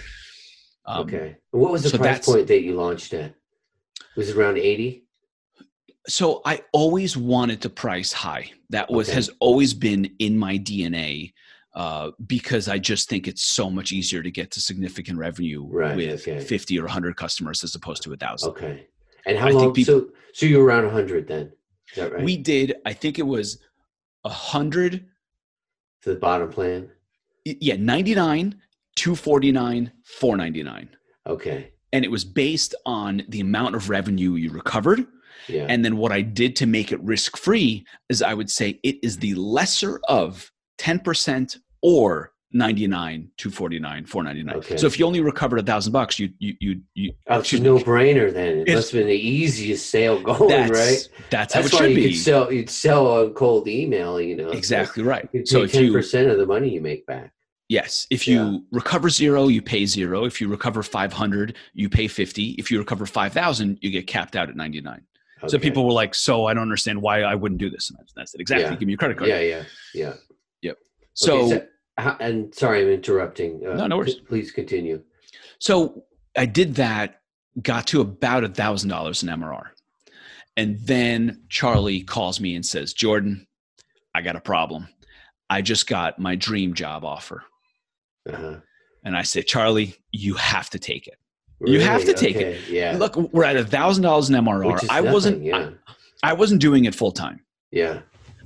[0.88, 1.38] Um, okay.
[1.52, 3.36] What was the so price point that you launched at?
[4.16, 5.04] Was it around eighty?
[6.10, 9.16] so i always wanted to price high that was Okay.
[9.16, 11.34] has always been in my dna
[11.76, 15.98] uh, because i just think it's so much easier to get to significant revenue Right,
[15.98, 16.40] with okay.
[16.40, 18.88] 50 or 100 customers as opposed to a thousand Okay.
[19.26, 19.74] And how I long?
[19.74, 21.52] people- so, so you were around hundred then?
[21.92, 22.24] Is that right?
[22.24, 23.60] we did i think it was
[24.24, 25.06] a hundred
[26.04, 26.90] to the bottom plan.
[27.44, 28.56] yeah 99
[28.98, 30.90] 249 499
[31.28, 31.72] Okay.
[31.94, 35.06] and it was based on the amount of revenue you recovered
[35.48, 35.66] Yeah.
[35.70, 38.98] and then what i did to make it risk free is i would say it
[39.04, 44.78] is the lesser of 10% or 99 249 499 Okay.
[44.78, 47.60] so if you only recovered a thousand bucks you you you, you Oh, it's a
[47.60, 48.64] no brainer then.
[48.66, 51.10] It must have been the easiest sale going, that's right?
[51.30, 52.52] that's how That's it why should you be could sell.
[52.52, 54.20] You'd sell on cold email.
[54.22, 57.06] You know, exactly right so pay if ten you percent of the money you make
[57.06, 57.34] back.
[57.70, 58.08] Yes.
[58.10, 58.58] If you Yeah.
[58.72, 60.24] recover zero, you pay zero.
[60.24, 62.52] If you recover 500, you pay 50.
[62.58, 65.02] If you recover 5,000, you get capped out at 99.
[65.48, 67.90] So people were like, so I don't understand why I wouldn't do this.
[67.92, 68.64] And I said, exactly.
[68.72, 68.76] Yeah.
[68.76, 69.30] Give me your credit card.
[69.30, 70.14] Yeah, yeah, yeah.
[70.64, 70.78] Yep.
[71.14, 71.66] So, Okay,
[71.98, 73.62] how- and sorry, I'm interrupting.
[73.66, 74.16] Uh, No, no worries.
[74.16, 75.04] Please continue.
[75.60, 77.22] so I did that,
[77.62, 79.72] got to about a thousand dollars in MRR.
[80.56, 83.46] And then Charlie calls me and says, Jordan,
[84.16, 84.88] I got a problem.
[85.52, 87.44] I just got my dream job offer.
[88.30, 88.58] Uh-huh.
[89.04, 91.18] And I said, Charlie, you have to take it.
[91.66, 92.68] You have to take it.
[92.70, 92.98] Yeah.
[92.98, 94.88] Look, we're at a thousand dollars in MRR.
[94.90, 95.78] I wasn't, nothing,
[96.24, 97.40] I, I wasn't doing it full time.
[97.72, 98.02] Yeah.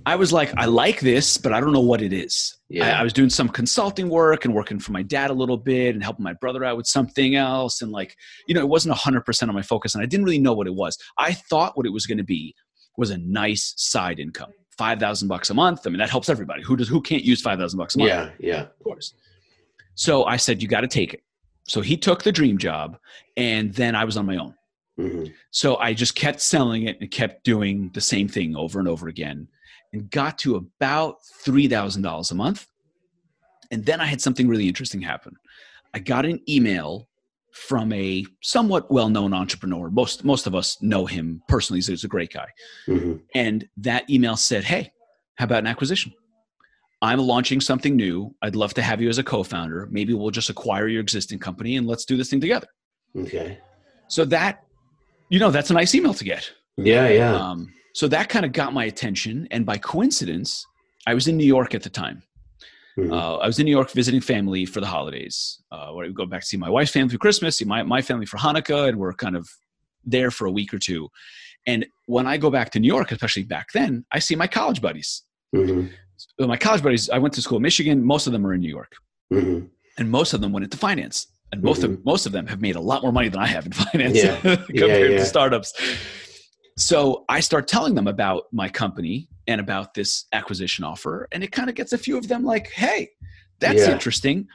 [0.05, 2.57] I was like, I like this, but I don't know what it is.
[2.69, 2.97] Yeah.
[2.97, 5.93] I, I was doing some consulting work and working for my dad a little bit
[5.93, 7.81] and helping my brother out with something else.
[7.81, 8.15] And like,
[8.47, 9.93] you know, it wasn't 100% of my focus.
[9.93, 10.97] And I didn't really know what it was.
[11.17, 12.55] I thought what it was going to be
[12.97, 14.51] was a nice side income.
[14.77, 15.81] 5,000 bucks a month.
[15.85, 16.63] I mean, that helps everybody.
[16.63, 18.09] Who does, who can't use 5,000 bucks a month?
[18.09, 18.29] Yeah.
[18.39, 18.61] Yeah.
[18.61, 19.13] Of course.
[20.01, 21.21] So I said, you got to take it.
[21.67, 22.97] So he took the dream job
[23.37, 24.55] and then I was on my own.
[24.97, 28.87] hmm So I just kept selling it and kept doing the same thing over and
[28.87, 29.47] over again
[29.93, 32.65] and got to about $3,000 a month.
[33.69, 35.35] And then I had something really interesting happen.
[35.93, 37.07] I got an email
[37.53, 39.91] from a somewhat well-known entrepreneur.
[39.91, 41.79] Most most of us know him personally.
[41.81, 42.47] He's, a great guy.
[42.85, 44.93] hmm And that email said, "Hey,
[45.35, 46.13] how about an acquisition?
[47.01, 48.35] I'm launching something new.
[48.41, 49.87] I'd love to have you as a co-founder.
[49.91, 52.67] Maybe we'll just acquire your existing company and let's do this thing together."
[53.15, 53.57] Okay.
[54.07, 54.63] So that
[55.29, 56.51] you know, that's a nice email to get.
[56.77, 57.07] Yeah.
[57.07, 57.33] Yeah.
[57.33, 59.47] Um, so that kind of got my attention.
[59.49, 60.65] And by coincidence,
[61.07, 62.21] I was in New York at the time.
[62.97, 63.13] Mhm.
[63.13, 66.15] Uh, I was in New York visiting family for the holidays, uh, where I would
[66.15, 68.89] go back to see my wife's family for Christmas, see my, my family for Hanukkah,
[68.89, 69.47] and we're kind of
[70.03, 71.07] there for a week or two.
[71.65, 74.81] And when I go back to New York, especially back then, I see my college
[74.81, 75.23] buddies.
[75.55, 75.91] Mhm.
[76.39, 78.03] So my college buddies, I went to school in Michigan.
[78.03, 78.93] Most of them are in New York,
[79.33, 79.69] Mhm.
[79.97, 81.27] and most of them went into finance.
[81.53, 83.65] And most of most of them have made a lot more money than I have
[83.65, 84.39] in finance Yeah.
[84.55, 85.17] compared yeah.
[85.17, 85.73] to startups.
[86.77, 91.51] So I start telling them about my company and about this acquisition offer, and it
[91.51, 93.09] kind of gets a few of them like, "Hey,
[93.59, 93.91] that's Yeah.
[93.91, 94.47] interesting,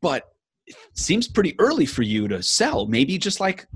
[0.00, 0.24] but
[0.66, 2.86] it seems pretty early for you to sell.
[2.86, 3.66] Maybe just like."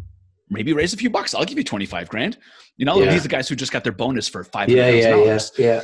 [0.49, 1.35] Maybe raise a few bucks.
[1.35, 2.39] I'll give you twenty five grand.
[2.77, 3.11] You know, Yeah.
[3.11, 4.89] these are the guys who just got their bonus for five Yeah.
[4.91, 5.11] Yeah.
[5.11, 5.51] dollars.
[5.59, 5.83] Yeah.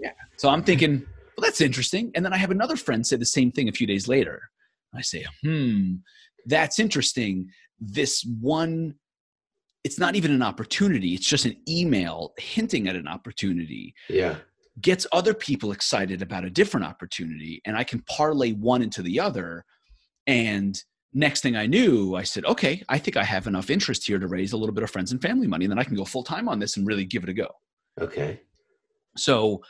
[0.00, 0.12] Yeah.
[0.36, 1.04] So I'm thinking,
[1.36, 2.10] well, that's interesting.
[2.14, 4.42] And then I have another friend say the same thing a few days later.
[4.94, 5.96] I say, hmm,
[6.46, 7.48] that's interesting.
[7.80, 8.94] This one,
[9.84, 13.94] it's not even an opportunity, it's just an email hinting at an opportunity.
[14.08, 14.36] Yeah.
[14.80, 19.18] gets other people excited about a different opportunity and i can parlay one into the
[19.18, 19.64] other
[20.28, 20.80] and
[21.12, 24.28] next thing i knew i said okay i think i have enough interest here to
[24.28, 26.22] raise a little bit of friends and family money and then i can go full
[26.22, 27.48] time on this and really give it a go
[28.00, 28.40] Okay.
[29.16, 29.60] so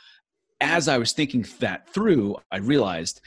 [0.61, 3.21] as i was thinking that through i realized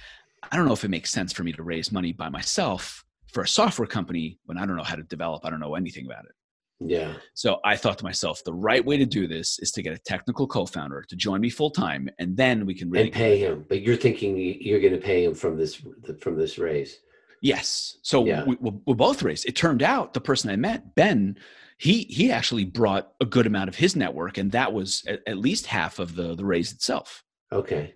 [0.51, 3.43] i don't know if it makes sense for me to raise money by myself for
[3.43, 6.25] a software company when i don't know how to develop i don't know anything about
[6.25, 6.33] it
[6.97, 7.15] Yeah.
[7.35, 9.99] so I thought to myself, the right way to do this is to get a
[10.13, 13.65] technical co-founder to join me full time, and then we can really And pay him,
[13.69, 14.31] but you're thinking
[14.67, 15.75] you're going to pay him from this
[16.21, 16.93] from this raise.
[17.41, 17.99] Yes.
[18.03, 18.45] So Yeah.
[18.49, 19.47] we, we, we both raised.
[19.47, 21.37] It turned out the person I met, Ben,
[21.83, 25.39] he he actually brought a good amount of his network, and that was at, at
[25.39, 27.25] least half of the the raise itself.
[27.51, 27.95] Okay.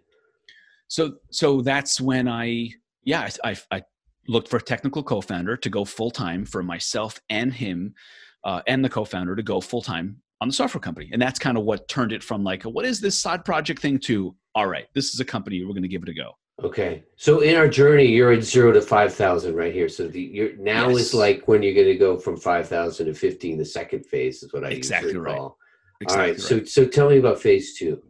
[0.89, 2.71] So so that's when I
[3.05, 3.83] yeah I I, I
[4.27, 7.95] looked for a technical co-founder to go full time for myself and him,
[8.43, 11.57] uh, and the co-founder to go full time on the software company, and that's kind
[11.57, 14.67] of what turned it from like a, what is this side project thing to all
[14.67, 16.33] right, this is a company we're going to give it a go.
[16.65, 17.05] Okay.
[17.17, 19.89] So in our journey, you're at zero to five thousand right here.
[19.89, 21.09] So the you're now Yes.
[21.09, 23.59] is like when you're going to go from five thousand to fifteen.
[23.59, 25.37] The second phase is what I Exactly right.
[25.37, 25.59] call.
[26.01, 26.39] Exactly All right.
[26.39, 26.41] right.
[26.41, 28.03] So so tell me about phase two.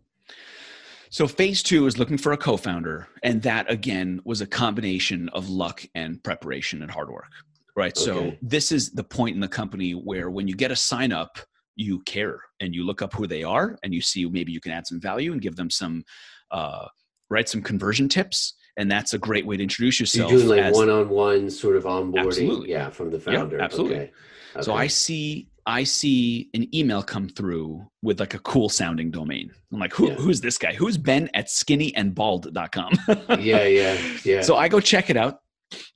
[1.10, 5.48] So phase two is looking for a co-founder, and that again was a combination of
[5.48, 7.30] luck and preparation and hard work.
[7.74, 7.96] Right.
[7.96, 11.38] So this is the point in the company where when you get a sign up,
[11.74, 14.72] you care and you look up who they are and you see maybe you can
[14.72, 16.02] add some value and give them some
[16.50, 16.86] uh,
[17.30, 18.54] right some conversion tips.
[18.78, 20.48] And that's a great way to introduce So you're yourself.
[20.48, 22.26] doing like one-on-one sort of onboarding.
[22.26, 22.70] Absolutely.
[22.70, 23.58] Yeah, from the founder.
[23.60, 23.96] absolutely.
[23.96, 24.12] Okay.
[24.60, 29.50] So I see I see an email come through with like a cool sounding domain.
[29.72, 30.14] I'm like, who, Yeah.
[30.14, 30.74] who's this guy?
[30.74, 32.92] Who's Ben at skinnyandbald.com?
[33.40, 34.42] yeah, yeah, yeah.
[34.42, 35.40] So I go check it out.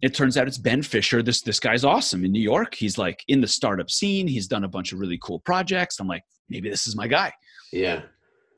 [0.03, 1.23] It turns out it's Ben Fisher.
[1.23, 2.75] This this guy's awesome in New York.
[2.75, 4.27] He's like in the startup scene.
[4.27, 6.01] He's done a bunch of really cool projects.
[6.01, 7.33] I'm like, maybe this is my guy.
[7.73, 8.03] yeah.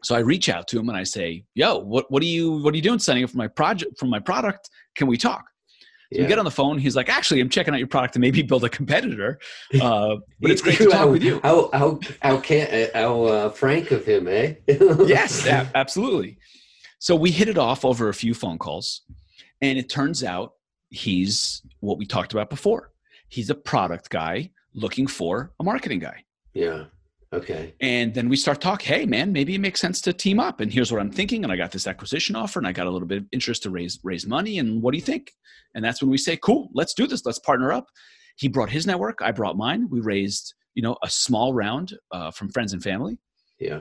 [0.02, 2.74] So I reach out to him and I say, "Yo, what what are you what
[2.74, 4.70] are you doing signing up for my project for my product?
[4.94, 5.44] Can we talk?"
[6.12, 6.22] So yeah.
[6.22, 6.78] we get on the phone.
[6.78, 9.38] He's like, "Actually, I'm checking out your product to maybe build a competitor,
[9.80, 13.50] uh, but it's great to talk how, with you." How how how can how uh,
[13.50, 14.54] frank of him, eh?
[14.68, 16.38] yes, a- absolutely.
[16.98, 19.02] So we hit it off over a few phone calls,
[19.60, 20.54] and it turns out
[20.90, 22.92] he's what we talked about before.
[23.28, 26.24] He's a product guy looking for a marketing guy.
[26.54, 26.84] Yeah.
[27.32, 27.74] Okay.
[27.80, 30.60] And then we start talk, hey man, maybe it makes sense to team up.
[30.60, 31.44] And here's what I'm thinking.
[31.44, 33.70] And I got this acquisition offer and I got a little bit of interest to
[33.70, 34.58] raise raise money.
[34.58, 35.32] And what do you think?
[35.74, 37.24] And that's when we say, cool, let's do this.
[37.24, 37.86] Let's partner up.
[38.36, 39.88] He brought his network, I brought mine.
[39.90, 43.18] We raised, you know, a small round uh, from friends and family.
[43.58, 43.80] Yeah.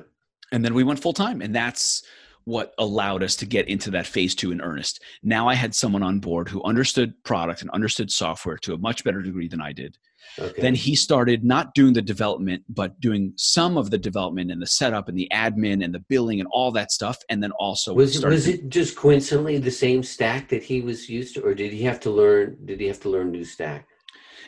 [0.51, 2.03] and then we went full time and that's
[2.51, 6.03] what allowed us to get into that phase two in earnest now i had someone
[6.03, 9.73] on board who understood product and understood software to a much better degree than i
[9.73, 9.97] did
[10.39, 10.61] Okay.
[10.61, 14.67] then he started not doing the development but doing some of the development and the
[14.67, 18.17] setup and the admin and the billing and all that stuff and then also was
[18.17, 21.73] started was it just coincidentally the same stack that he was used to, or did
[21.73, 22.57] he have to learn?
[22.65, 23.87] Did he have to learn new stack?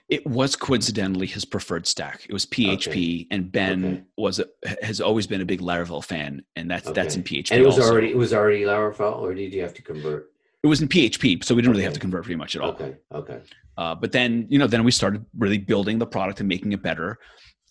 [0.10, 4.04] It was coincidentally his preferred stack it was php and ben Okay.
[4.18, 4.46] was a,
[4.82, 7.42] has always been a big laravel fan and that's that's in Okay.
[7.42, 7.92] php And it was also.
[7.92, 10.30] already it was already Laravel, or did you have to convert?
[10.64, 12.72] it was in php so we didn't really have to convert pretty much at all
[12.72, 12.96] Okay.
[13.14, 13.40] Okay.
[13.76, 16.84] Uh, but then, you know, then we started really building the product and making it
[16.84, 17.18] better.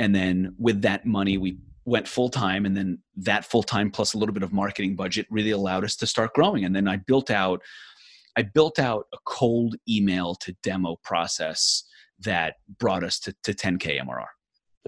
[0.01, 2.67] And then with that money, we went full time.
[2.67, 5.95] And then that full time plus a little bit of marketing budget really allowed us
[5.99, 6.65] to start growing.
[6.65, 7.63] And then I built out,
[8.37, 11.85] I built out a cold email to demo process
[12.25, 14.27] that brought us to, to 10k MRR.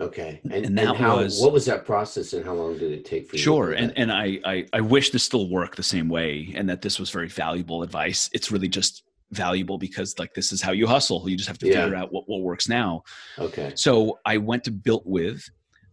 [0.01, 0.41] Okay.
[0.45, 3.05] And, And and, that how was- what was that process, and how long did it
[3.05, 3.43] take for you?
[3.43, 3.73] Sure.
[3.73, 6.99] And, and I, I, I wish this still worked the same way and that this
[6.99, 8.29] was very valuable advice.
[8.33, 11.29] It's really just valuable because like this is how you hustle.
[11.29, 11.83] You just have to Yeah.
[11.85, 13.03] figure out what, what works now.
[13.39, 13.73] okay.
[13.77, 15.43] So I went to BuiltWith.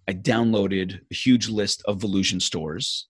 [0.08, 3.08] I downloaded a huge list of Volusion stores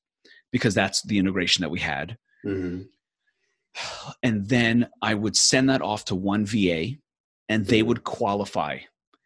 [0.51, 2.17] because that's the integration that we had.
[2.43, 2.81] hmm
[4.21, 6.97] And then I would send that off to one VA
[7.51, 8.77] and they would qualify.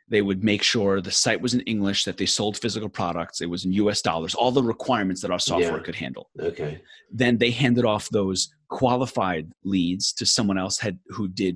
[0.08, 3.50] They would make sure the site was in English, that they sold physical products, it
[3.50, 5.84] was in US dollars, all the requirements that our software Yeah.
[5.84, 6.30] could handle.
[6.40, 6.82] Okay.
[7.12, 11.56] Then they handed off those qualified leads to someone else had who did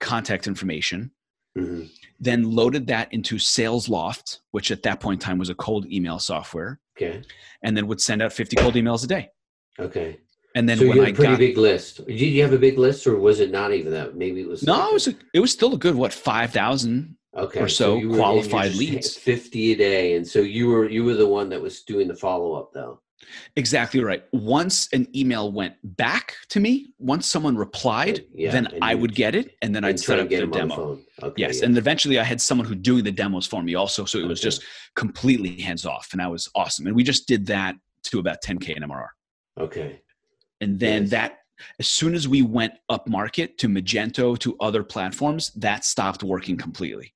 [0.00, 1.00] contact information
[1.56, 1.84] hmm
[2.20, 6.18] then loaded that into SalesLoft, which at that point in time was a cold email
[6.18, 7.22] software, Okay.
[7.62, 9.30] and then would send out 50 cold emails a day.
[9.78, 10.18] Okay.
[10.58, 12.04] And then so when you I had a pretty got big list.
[12.06, 14.16] Did you have a big list, or was it not even that?
[14.16, 14.64] Maybe it was.
[14.64, 17.16] no, like it was a, it was still a good what 5,000.
[17.36, 19.14] okay, or so you were- and you're qualified leads.
[19.16, 22.14] Fifty a day, and so you were you were the one that was doing the
[22.16, 23.00] follow up, though.
[23.56, 24.24] Exactly right.
[24.32, 29.34] Once an email went back to me, once someone replied, Yeah, then I would get
[29.34, 30.98] it, and then And I'd set up the them on the demo.
[31.22, 31.34] Okay.
[31.42, 31.66] Yes, yeah.
[31.66, 34.40] and eventually I had someone who doing the demos for me also, so it was
[34.40, 34.46] Okay.
[34.46, 34.64] just
[34.96, 36.86] completely hands off, and that was awesome.
[36.86, 39.08] And we just did that to about 10k in MRR.
[39.60, 40.00] Okay.
[40.60, 41.10] And then Nice.
[41.10, 41.38] that,
[41.78, 46.56] as soon as we went up market to Magento to other platforms, that stopped working
[46.56, 47.14] completely.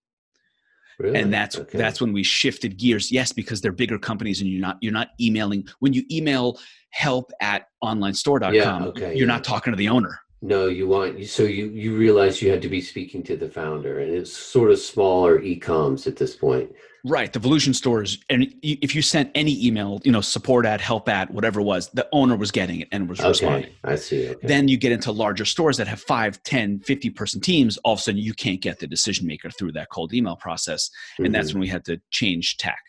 [0.99, 1.19] Really?
[1.19, 1.79] and that's Okay.
[1.79, 5.09] that's when we shifted gears yes because they're bigger companies and you're not you're not
[5.21, 9.35] emailing when you email help at onlinestore.com Yeah, okay, you're yeah.
[9.35, 12.69] not talking to the owner No, you want so you you realize you had to
[12.69, 16.75] be speaking to the founder, and it's sort of smaller e-coms at this point.
[17.05, 21.09] right the Volusion stores and if you sent any email you know support at help
[21.09, 24.29] at whatever it was the owner was getting it and was responding Okay, I see.
[24.31, 24.47] Okay.
[24.47, 27.99] then you get into larger stores that have 5 10 50 person teams all of
[27.99, 31.51] a sudden you can't get the decision maker through that cold email process and that's
[31.51, 31.55] Mhm.
[31.55, 32.83] when we had to change tech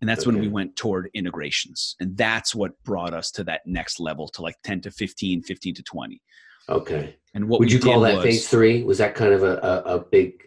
[0.00, 3.98] and that's when we went toward integrations and that's what brought us to that next
[4.00, 6.20] level to like 10 to 15 15 to 20
[6.68, 7.16] okay.
[7.34, 8.82] and what Would you call that was, phase three?
[8.82, 10.44] Was that kind of a, a, a big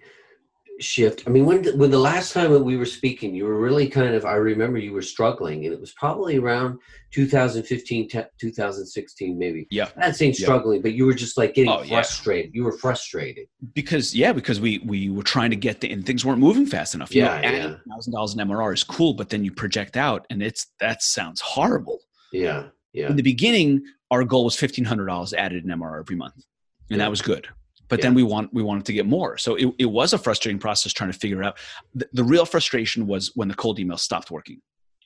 [0.79, 1.23] shift?
[1.27, 4.15] I mean, when when the last time that we were speaking, you were really kind
[4.15, 4.25] of.
[4.25, 6.79] I remember you were struggling, and it was probably around
[7.11, 9.67] 2015, te- 2016, maybe.
[9.69, 10.45] yeah I'm not saying Yeah.
[10.45, 11.95] struggling, but you were just like getting Oh, yeah.
[12.01, 12.51] frustrated.
[12.55, 13.47] You were frustrated.
[13.73, 16.95] because yeah because we we were trying to get the and things weren't moving fast
[16.95, 19.95] enough you Yeah, know adding thousand dollars in mrr is cool but then you project
[19.97, 21.99] out and it's that sounds horrible
[22.31, 23.09] Yeah, yeah.
[23.09, 26.43] in the beginning our goal was $1500 added in mrr every month and
[26.89, 26.97] Yeah.
[26.97, 27.47] that was good
[27.87, 30.59] but then we want we wanted to get more so it, it was a frustrating
[30.59, 31.57] process trying to figure out
[31.93, 34.61] the, the real frustration was when the cold email stopped working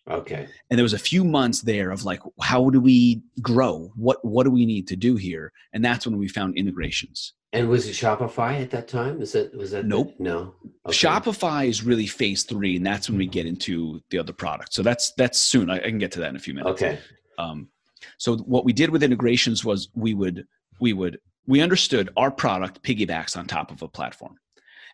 [0.08, 0.48] Okay.
[0.70, 4.44] and there was a few months there of like how do we grow what what
[4.44, 7.94] do we need to do here and that's when we found integrations And was it
[7.94, 9.20] Shopify at that time?
[9.22, 9.82] Is that was that?
[9.84, 10.14] the- Nope.
[10.20, 10.54] no.
[10.86, 10.96] Okay.
[11.08, 14.84] shopify is really phase three and that's when we get into the other product so
[14.84, 17.00] that's that's soon i, I can get to that in a few minutes Okay.
[17.40, 17.70] um,
[18.18, 20.46] so what we did with integrations was we would
[20.80, 24.36] we would we understood our product piggybacks on top of a platform.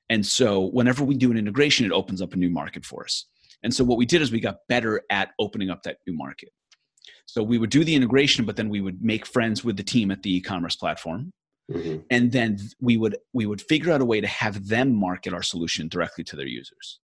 [0.09, 3.25] And so whenever we do an integration it opens up a new market for us.
[3.63, 6.49] And so what we did is we got better at opening up that new market.
[7.25, 10.11] So we would do the integration but then we would make friends with the team
[10.11, 11.31] at the e-commerce platform.
[11.71, 12.03] Mhm.
[12.09, 15.43] and then we would we would figure out a way to have them market our
[15.43, 16.99] solution directly to their users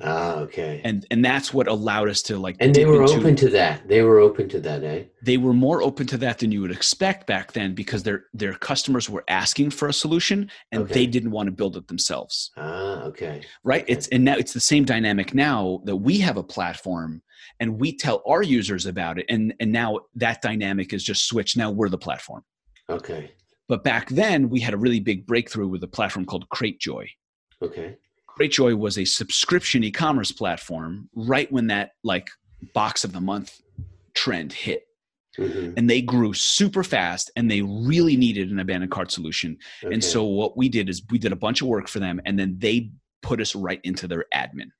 [0.00, 0.80] Ah, okay.
[0.84, 3.88] and and that's what allowed us to like And they were into- open to that.
[3.88, 5.04] They were open to that, eh?
[5.22, 8.54] they were more open to that than you would expect back then because their their
[8.54, 10.94] customers were asking for a solution and Okay.
[10.94, 13.42] they didn't want to build it themselves Ah, okay.
[13.64, 13.92] right Okay.
[13.92, 17.22] it's and now it's the same dynamic now that we have a platform
[17.60, 21.56] and we tell our users about it and and now that dynamic is just switched
[21.56, 22.42] now we're the platform
[22.88, 23.32] Okay.
[23.68, 27.06] but back then we had a really big breakthrough with a platform called cratejoy
[27.60, 27.96] Okay.
[28.38, 32.28] Cratejoy was a subscription e-commerce platform right when that like
[32.74, 33.60] box of the month
[34.14, 34.84] trend hit
[35.38, 35.74] Mhm.
[35.76, 39.94] and they grew super fast and they really needed an abandoned cart solution Okay.
[39.94, 42.36] and so what we did is we did a bunch of work for them and
[42.38, 42.90] then they
[43.22, 44.70] put us right into their admin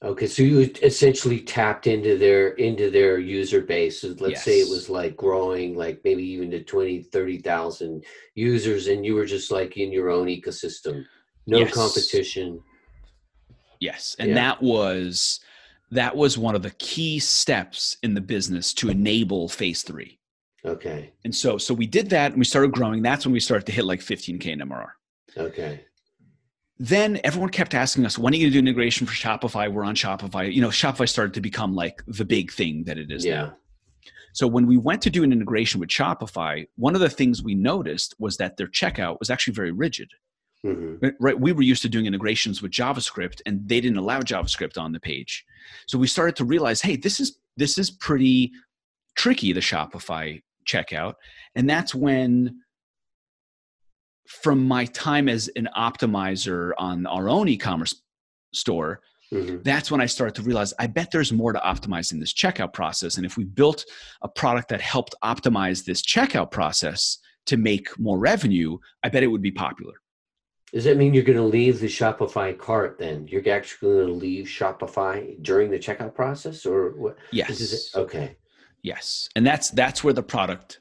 [0.00, 4.00] Okay, so you essentially tapped into their into their user base.
[4.02, 8.04] So let's say it was like growing like maybe even to 20, 30,000
[8.36, 11.04] users and you were just like in your own ecosystem.
[11.48, 11.74] No Yes.
[11.74, 12.62] competition.
[13.80, 14.34] Yes and Yeah.
[14.34, 15.40] that was
[15.90, 20.18] that was one of the key steps in the business to enable phase three
[20.64, 21.12] Okay.
[21.24, 23.72] and so so we did that and we started growing that's when we started to
[23.72, 24.88] hit like 15k in mrr
[25.36, 25.84] Okay.
[26.78, 29.84] then everyone kept asking us when are you going to do integration for shopify we're
[29.84, 33.24] on shopify you know shopify started to become like the big thing that it is
[33.24, 33.50] now Yeah.
[34.34, 37.54] So when we went to do an integration with Shopify, one of the things we
[37.56, 40.10] noticed was that their checkout was actually very rigid.
[40.62, 41.38] Hmm Right-?
[41.38, 45.00] We were used to doing integrations with JavaScript and they didn't allow JavaScript on the
[45.00, 45.44] page.
[45.86, 48.52] So we started to realize, hey, this is this is pretty
[49.16, 51.14] tricky the Shopify checkout.
[51.54, 52.60] And that's when
[54.26, 57.94] from my time as an optimizer on our own e-commerce
[58.52, 62.18] store, hmm that's when I started to realize I bet there's more to optimize in
[62.18, 63.16] this checkout process.
[63.18, 63.84] And if we built
[64.22, 69.26] a product that helped optimize this checkout process to make more revenue, I bet it
[69.26, 69.94] would be popular.
[70.72, 73.26] Does that mean you're going to leave the Shopify cart then?
[73.26, 77.16] You're actually going to leave Shopify during the checkout process or what?
[77.32, 77.60] Yes.
[77.60, 77.98] Is it?
[77.98, 78.36] Okay.
[78.82, 79.28] Yes.
[79.34, 80.80] And that's that's where the product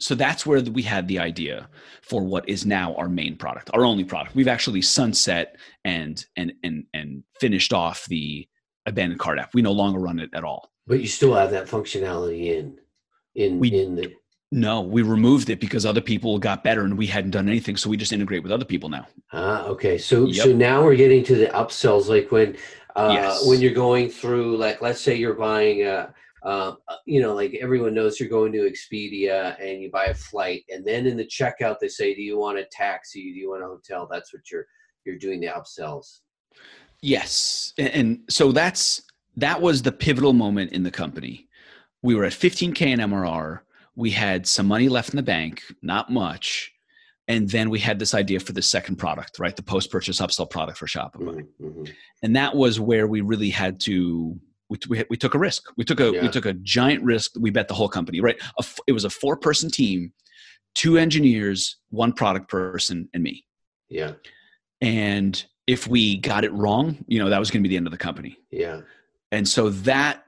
[0.00, 1.68] so that's where we had the idea
[2.02, 4.34] for what is now our main product, our only product.
[4.34, 8.48] We've actually sunset and and and and finished off the
[8.86, 9.52] abandoned cart app.
[9.52, 10.72] We no longer run it at all.
[10.86, 12.78] But you still have that functionality in
[13.34, 14.14] in We- in the
[14.52, 17.76] No, we removed it because other people got better and we hadn't done anything.
[17.76, 19.06] So we just integrate with other people now.
[19.32, 19.96] Ah, okay.
[19.96, 20.44] So Yep.
[20.44, 22.56] so now we're getting to the upsells, like when
[22.96, 23.46] uh, Yes.
[23.46, 26.74] when you're going through, like let's say you're buying a, uh,
[27.06, 30.84] you know, like everyone knows you're going to Expedia and you buy a flight, and
[30.84, 33.32] then in the checkout they say, "Do you want a taxi?
[33.32, 34.66] Do you want a hotel?" That's what you're
[35.04, 36.20] you're doing the upsells.
[37.02, 37.72] Yes.
[37.78, 39.02] And, and so that's
[39.36, 41.48] that was the pivotal moment in the company.
[42.02, 43.60] We were at 15k in MRR.
[43.96, 46.72] We had some money left in the bank, not much.
[47.28, 49.54] And then we had this idea for the second product, right?
[49.54, 51.20] The post purchase upsell product for Shopify.
[51.20, 51.84] Mm-hmm, mm-hmm.
[52.22, 54.38] And that was where we really had to.
[54.68, 55.64] We, we, we took a risk.
[55.76, 56.22] We took a yeah.
[56.22, 57.32] we took a giant risk.
[57.38, 58.20] We bet the whole company.
[58.20, 60.12] Right, a, it was a four person team,
[60.74, 63.44] two engineers, one product person, and me.
[63.88, 64.12] Yeah.
[64.80, 67.86] And if we got it wrong, you know, that was going to be the end
[67.86, 68.38] of the company.
[68.50, 68.80] Yeah.
[69.30, 70.24] And so that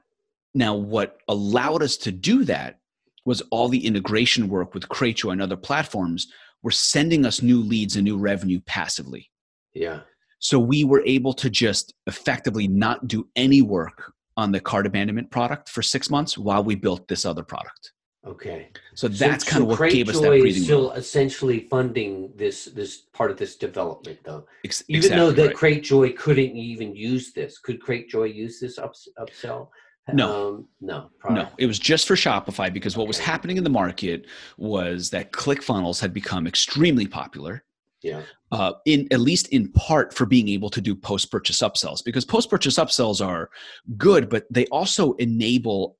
[0.53, 2.79] now what allowed us to do that
[3.25, 6.27] was all the integration work with Cratejoy and other platforms
[6.61, 9.29] were sending us new leads and new revenue passively.
[9.73, 10.01] Yeah.
[10.39, 15.31] So we were able to just effectively not do any work on the cart abandonment
[15.31, 17.93] product for six months while we built this other product.
[18.25, 18.69] Okay.
[18.95, 20.97] So that's so, kind so of what gave us that breathing is still room.
[20.97, 24.45] essentially funding this this part of this development, though.
[24.63, 25.81] Ex- even exactly though that right.
[25.83, 29.67] Cratejoy couldn't even use this, could Cratejoy use this ups, upsell?
[30.11, 31.47] No, um, no, no.
[31.57, 34.25] It was just for Shopify because what was happening in the market
[34.57, 37.63] was that ClickFunnels had become extremely popular.
[38.01, 38.23] Yeah.
[38.51, 42.75] Uh, in at least in part for being able to do post-purchase upsells because post-purchase
[42.77, 43.49] upsells are
[43.97, 45.97] good, but they also enable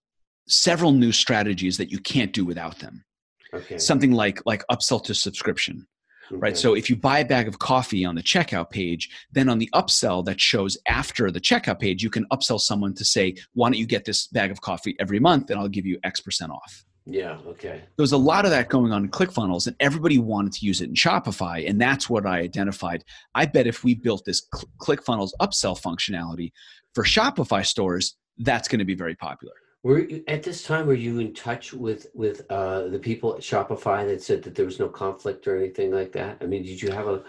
[0.47, 3.05] several new strategies that you can't do without them.
[3.53, 3.77] Okay.
[3.77, 5.87] Something like like upsell to subscription.
[6.32, 6.39] Okay.
[6.39, 6.57] Right.
[6.57, 9.69] So if you buy a bag of coffee on the checkout page, then on the
[9.74, 13.78] upsell that shows after the checkout page, you can upsell someone to say, why don't
[13.78, 16.86] you get this bag of coffee every month and I'll give you X percent off.
[17.05, 17.84] Yeah, okay.
[17.97, 20.80] There was a lot of that going on in ClickFunnels, and everybody wanted to use
[20.80, 23.03] it in Shopify, and that's what I identified.
[23.36, 24.47] I bet if we built this
[24.82, 26.53] ClickFunnels upsell functionality
[26.95, 29.53] for Shopify stores, that's going to be very popular.
[29.84, 33.41] Were you, at this time were you in touch with with uh, the people at
[33.41, 36.38] Shopify that said that there was no conflict or anything like that?
[36.41, 37.23] I mean, did you have a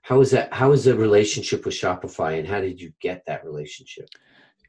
[0.00, 3.44] how was that how was the relationship with Shopify and how did you get that
[3.44, 4.08] relationship?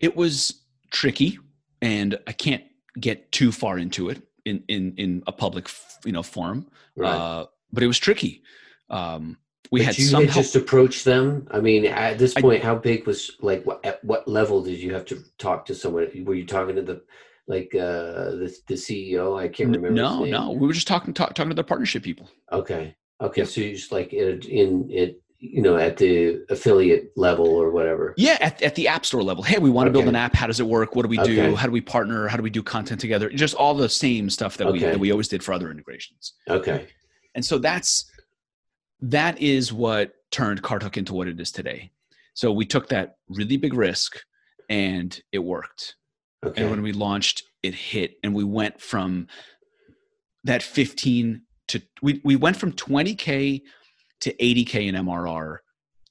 [0.02, 1.40] It was tricky
[1.82, 2.64] and I can't
[3.00, 5.70] get too far into it in in in a public
[6.04, 6.68] you know forum.
[6.98, 7.10] Right.
[7.10, 8.44] Uh, but it was tricky.
[8.90, 9.38] Um,
[9.72, 11.48] we but had you some had just approached them.
[11.52, 14.80] I mean, at this point, I, how big was like what, at what level did
[14.80, 16.10] you have to talk to someone?
[16.26, 17.02] Were you talking to the
[17.50, 21.34] like uh the, the ceo i can't remember no no we were just talking talk,
[21.34, 22.30] talking to the partnership people.
[22.52, 27.47] Okay okay so you just like in, in it you know at the affiliate level
[27.47, 28.14] or whatever?
[28.18, 29.43] Yeah at, at the app store level.
[29.43, 30.02] Hey we want to okay.
[30.02, 30.36] build an app.
[30.36, 30.95] How does it work?
[30.95, 31.41] What do we do?
[31.41, 31.54] Okay.
[31.56, 32.28] how do we partner?
[32.28, 33.30] How do we do content together?
[33.30, 34.74] Just all the same stuff that okay.
[34.74, 36.34] we that we always did for other integrations.
[36.50, 36.88] Okay.
[37.36, 38.12] And so that's
[39.02, 41.91] that is what turned carthook into what it is today.
[42.34, 44.20] So we took that really big risk
[44.70, 45.95] and it worked
[46.46, 46.62] Okay.
[46.62, 49.28] And when we launched, it hit, and we went from
[50.46, 53.62] that 15 to we we went from 20k
[54.22, 55.58] to 80k in MRR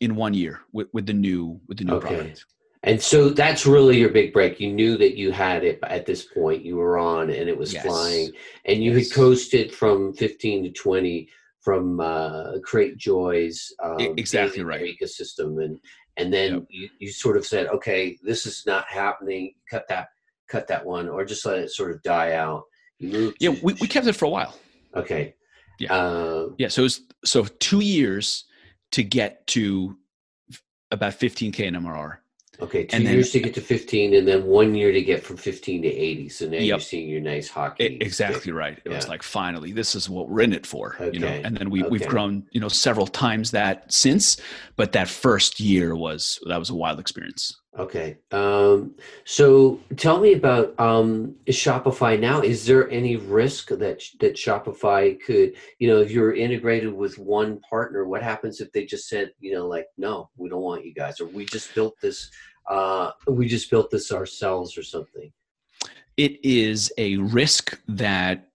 [0.01, 2.09] in one year with, with the new with the new okay.
[2.09, 2.45] product.
[2.85, 4.61] And so that's really your big break.
[4.61, 6.65] You knew that you had it at this point.
[6.65, 7.85] You were on, and it was yes.
[7.85, 8.31] flying,
[8.67, 9.09] and you yes.
[9.09, 11.29] had coasted from 15 to 20
[11.61, 15.81] from uh, Cratejoy's um, exactly right ecosystem, and
[16.19, 16.67] and then yep.
[16.71, 19.55] you, you sort of said, okay, this is not happening.
[19.69, 20.09] Cut that
[20.49, 22.65] cut that one or just let it sort of die out?
[22.99, 24.55] Yeah, we, we kept it for a while.
[24.95, 25.35] Okay.
[25.79, 25.95] Yeah.
[25.95, 26.69] Uh, yeah.
[26.69, 28.45] So it was so two years
[28.93, 29.97] to get to
[30.91, 32.19] about 15k in MRR.
[32.61, 35.23] Okay, two and years then, to get to 15, and then one year to get
[35.23, 36.29] from 15 to 80.
[36.29, 36.65] So now yep.
[36.65, 37.85] you're seeing your nice hockey.
[37.85, 38.55] It, exactly stick.
[38.55, 38.79] right.
[38.85, 38.97] It yeah.
[38.97, 40.97] was like finally, this is what we're in it for.
[41.01, 41.11] Okay.
[41.13, 41.91] You know, and then we okay.
[41.91, 44.39] we've grown, you know, several times that since.
[44.75, 47.57] But that first year was that was a wild experience.
[47.77, 48.19] Okay.
[48.33, 48.95] Um,
[49.25, 52.41] so tell me about um, Shopify now.
[52.41, 57.61] Is there any risk that that Shopify could, you know, if you're integrated with one
[57.61, 60.95] partner, what happens if they just said, you know, like, no, we don't want you
[60.95, 62.31] guys, or we just built this,
[62.69, 65.31] uh, we just built this ourselves, or something?
[66.17, 68.49] It is a risk that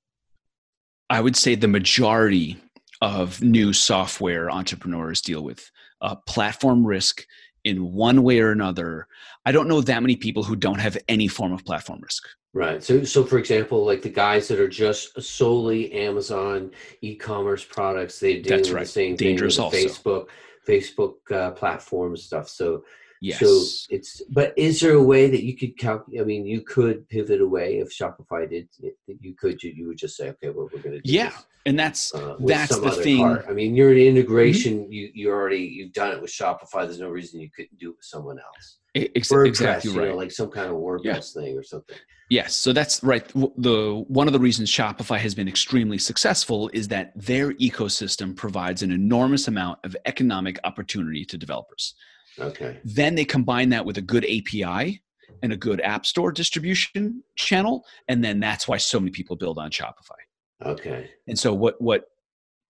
[1.09, 2.57] I would say the majority
[3.01, 5.70] of new software entrepreneurs deal with.
[6.01, 7.26] Uh, platform risk
[7.64, 9.07] in one way or another.
[9.45, 12.28] I don't know that many people who don't have any form of platform risk.
[12.53, 12.84] Right.
[12.84, 18.41] So, so for example, like the guys that are just solely Amazon e-commerce products, they
[18.41, 20.28] do the same Dangerous thing with Facebook,
[20.68, 22.47] Facebook uh, platform stuff.
[22.47, 22.84] So,
[23.24, 23.39] yes.
[23.39, 26.21] So it's, but is there a way that you could calculate?
[26.21, 28.67] I mean, you could pivot away if Shopify did.
[29.07, 29.61] You could.
[29.63, 31.01] You, you would just say, okay, well, we're going to.
[31.03, 34.91] yeah, this and that's uh, that's the thing i mean you're an integration mm-hmm.
[34.91, 37.95] you you already you've done it with shopify there's no reason you couldn't do it
[37.97, 41.03] with someone else Ex- WordPress, exactly right you know, like some kind of wordpress
[41.36, 41.41] yeah.
[41.41, 41.95] thing or something
[42.30, 46.88] yes so that's right the one of the reasons shopify has been extremely successful is
[46.89, 51.95] that their ecosystem provides an enormous amount of economic opportunity to developers
[52.39, 55.01] okay then they combine that with a good api
[55.41, 59.57] and a good app store distribution channel and then that's why so many people build
[59.57, 60.19] on shopify
[60.65, 61.09] Okay.
[61.27, 62.05] And so what what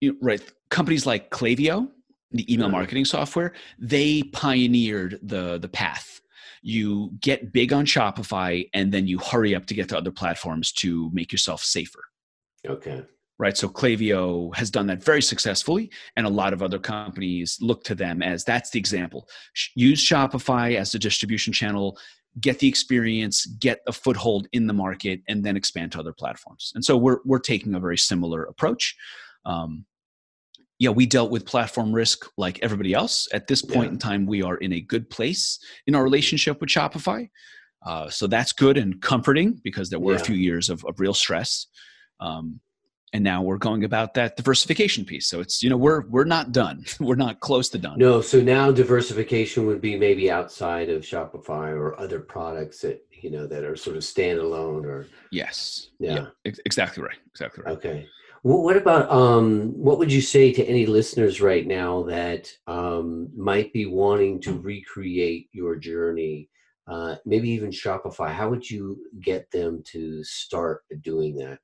[0.02, 1.90] you know, right companies like Klaviyo,
[2.32, 2.78] the email Uh-huh.
[2.78, 6.22] marketing software, they pioneered the the path.
[6.62, 10.72] You get big on Shopify and then you hurry up to get to other platforms
[10.74, 12.04] to make yourself safer.
[12.66, 13.04] Okay.
[13.40, 13.58] Right.
[13.58, 17.96] So Klaviyo has done that very successfully, and a lot of other companies look to
[17.96, 19.28] them as that's the example.
[19.76, 21.98] Use Shopify as a distribution channel,
[22.40, 26.72] get the experience, get a foothold in the market, and then expand to other platforms.
[26.76, 28.96] And so we're we're taking a very similar approach.
[29.46, 29.86] Um,
[30.80, 33.28] yeah, we dealt with platform risk like everybody else.
[33.34, 33.94] At this point Yeah.
[33.94, 35.58] in time, we are in a good place
[35.88, 37.30] in our relationship with Shopify.
[37.86, 41.14] Uh, so that's good and comforting because there were a few years of, of real
[41.14, 41.68] stress.
[42.20, 42.60] Um,
[43.14, 45.28] and now we're going about that diversification piece.
[45.28, 46.84] So it's you know we're we're not done.
[47.00, 47.98] we're not close to done.
[47.98, 53.30] No, so now diversification would be maybe outside of Shopify or other products that you
[53.30, 55.90] know that are sort of standalone or Yes.
[56.00, 56.28] Yeah.
[56.46, 57.18] Ex- Exactly right.
[57.28, 57.78] Exactly right.
[57.78, 58.08] okay.
[58.42, 63.30] Well, what about um what would you say to any listeners right now that um
[63.38, 66.50] might be wanting to recreate your journey?
[66.86, 68.30] Uh, maybe even Shopify.
[68.30, 71.60] How would you get them to start doing that?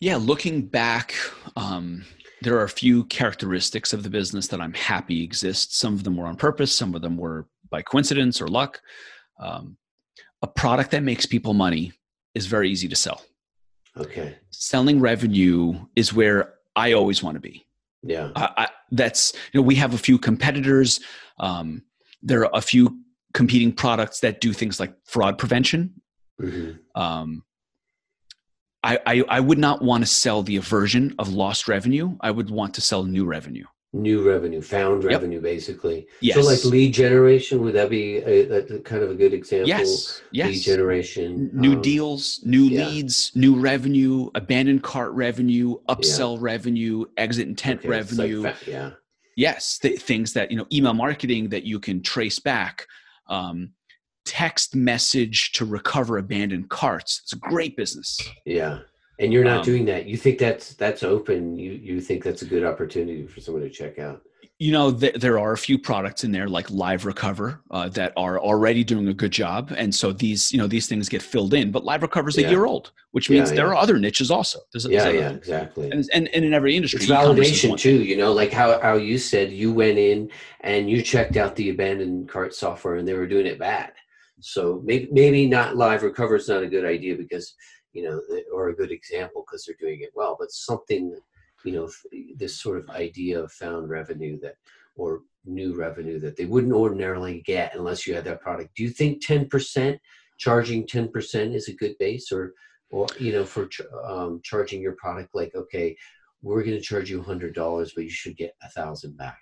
[0.00, 1.14] Yeah, looking back,
[1.56, 2.04] um,
[2.40, 5.76] there are a few characteristics of the business that I'm happy exist.
[5.76, 8.80] Some of them were on purpose, some of them were by coincidence or luck.
[9.38, 9.76] Um,
[10.42, 11.92] a product that makes people money
[12.34, 13.22] is very easy to sell.
[13.96, 14.36] Okay.
[14.50, 17.66] Selling revenue is where I always want to be.
[18.02, 18.30] Yeah.
[18.34, 21.00] I, I, that's you know we have a few competitors.
[21.38, 21.82] Um,
[22.22, 23.00] there are a few
[23.34, 26.00] competing products that do things like fraud prevention.
[26.40, 27.44] hmm Um,
[28.82, 32.16] I, I I would not want to sell the aversion of lost revenue.
[32.20, 33.64] I would want to sell new revenue.
[33.92, 35.10] New revenue, found Yep.
[35.10, 36.06] revenue, basically.
[36.20, 36.36] Yes.
[36.36, 39.66] So, like lead generation, would that be a, a kind of a good example?
[39.68, 40.22] yes.
[40.30, 40.48] Yes.
[40.48, 42.86] Lead generation, new um, deals, new yeah.
[42.86, 48.52] leads, new revenue, abandoned cart revenue, upsell revenue, exit intent okay, it's like revenue.
[48.66, 48.90] yeah.
[49.36, 52.86] yes th- things that you know email marketing that you can trace back
[53.26, 53.72] um,
[54.24, 58.80] text message to recover abandoned carts it's a great business Yeah.
[59.18, 60.06] And you're not Um, doing that.
[60.06, 61.54] You think that's that's open.
[61.58, 64.22] You you think that's a good opportunity for someone to check out.
[64.58, 68.10] you know th- there are a few products in there like live recover uh, that
[68.16, 71.52] are already doing a good job and so these you know these things get filled
[71.60, 73.72] in but live recover is a year old which means Yeah, there yeah.
[73.72, 75.90] are other niches also there's, Yeah, there's yeah, other- exactly.
[75.92, 79.16] and, and, and in every industry It's validation too, you know, like how, how you
[79.18, 83.26] said you went in and you checked out the abandoned cart software and they were
[83.34, 83.90] doing it bad.
[84.40, 87.54] So maybe maybe not live recover is not a good idea because
[87.92, 88.20] you know
[88.52, 91.16] or a good example because they're doing it well, but something
[91.64, 91.90] you know
[92.36, 94.56] this sort of idea of found revenue that
[94.96, 98.74] or new revenue that they wouldn't ordinarily get unless you had that product.
[98.76, 99.98] Do you think ten percent
[100.38, 102.52] charging ten percent is a good base or
[102.90, 103.68] or you know for
[104.04, 105.96] um, charging your product like okay
[106.42, 109.38] we're going to charge you hundred dollars, but you should get a thousand back.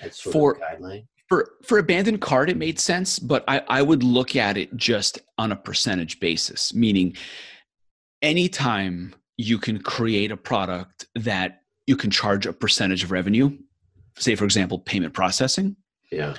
[0.00, 1.06] That's sort For- of a guideline.
[1.28, 5.18] For for abandoned cart it made sense but i i would look at it just
[5.36, 7.14] on a percentage basis meaning
[8.22, 13.56] anytime you can create a product that you can charge a percentage of revenue
[14.16, 15.76] say for example payment processing
[16.10, 16.34] Yeah,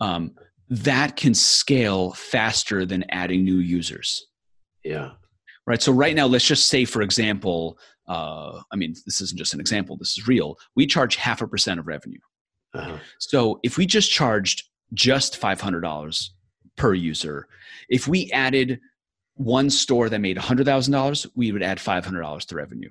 [0.00, 0.32] um,
[0.68, 4.26] that can scale faster than adding new users.
[4.84, 5.12] Yeah,
[5.66, 5.80] right?
[5.80, 7.78] So right now let's just say for example
[8.08, 10.56] uh, i mean this isn't just an example this is real.
[10.74, 12.18] We charge half a percent of revenue
[12.76, 12.98] uh-huh.
[13.18, 14.64] so if we just charged
[14.94, 16.28] just $500
[16.76, 17.48] per user,
[17.88, 18.80] if we added
[19.34, 22.90] one store that made $100,000, we would add $500 to revenue.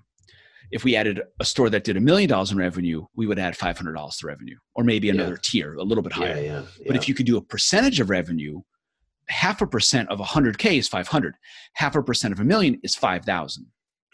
[0.72, 3.56] If we added a store that did a million dollars in revenue, we would add
[3.56, 5.14] $500 to revenue, or maybe Yeah.
[5.14, 6.42] another tier, a little bit yeah, higher.
[6.44, 8.62] yeah, But if you could do a percentage of revenue,
[9.28, 11.36] half a percent of 100K is 500.
[11.74, 13.68] Half a percent of a million is 5,000.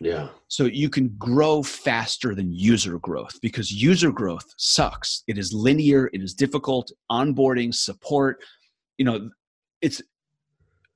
[0.03, 5.23] Yeah, So you can grow faster than user growth because user growth sucks.
[5.27, 8.43] It is linear, it is difficult, onboarding, support.
[8.97, 9.29] You know,
[9.79, 10.01] it's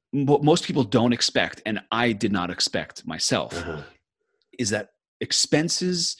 [0.09, 3.83] what most people don't expect, and I did not expect myself, uh-huh.
[4.57, 4.89] is that
[5.21, 6.17] expenses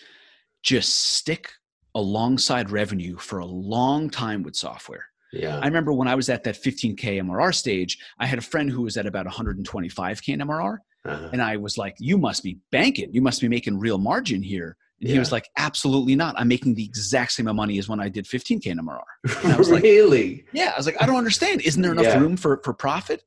[0.62, 1.52] just stick
[1.96, 5.08] alongside revenue for a long time with software.
[5.34, 8.70] yeah, I remember when I was at that 15K MRR stage, I had a friend
[8.70, 10.78] who was at about 125K in MRR.
[11.06, 11.30] Uh-huh.
[11.32, 13.14] And I was like, you must be banking.
[13.14, 14.76] You must be making real margin here.
[15.02, 16.36] And he was like, absolutely not.
[16.38, 19.02] I'm making the exact same amount of money as when I did 15K in MRR.
[19.44, 20.46] And I was like- really?
[20.54, 20.72] Yeah.
[20.74, 21.62] I was like, I don't understand.
[21.62, 22.20] Isn't there enough Yeah.
[22.20, 23.22] room for, for profit?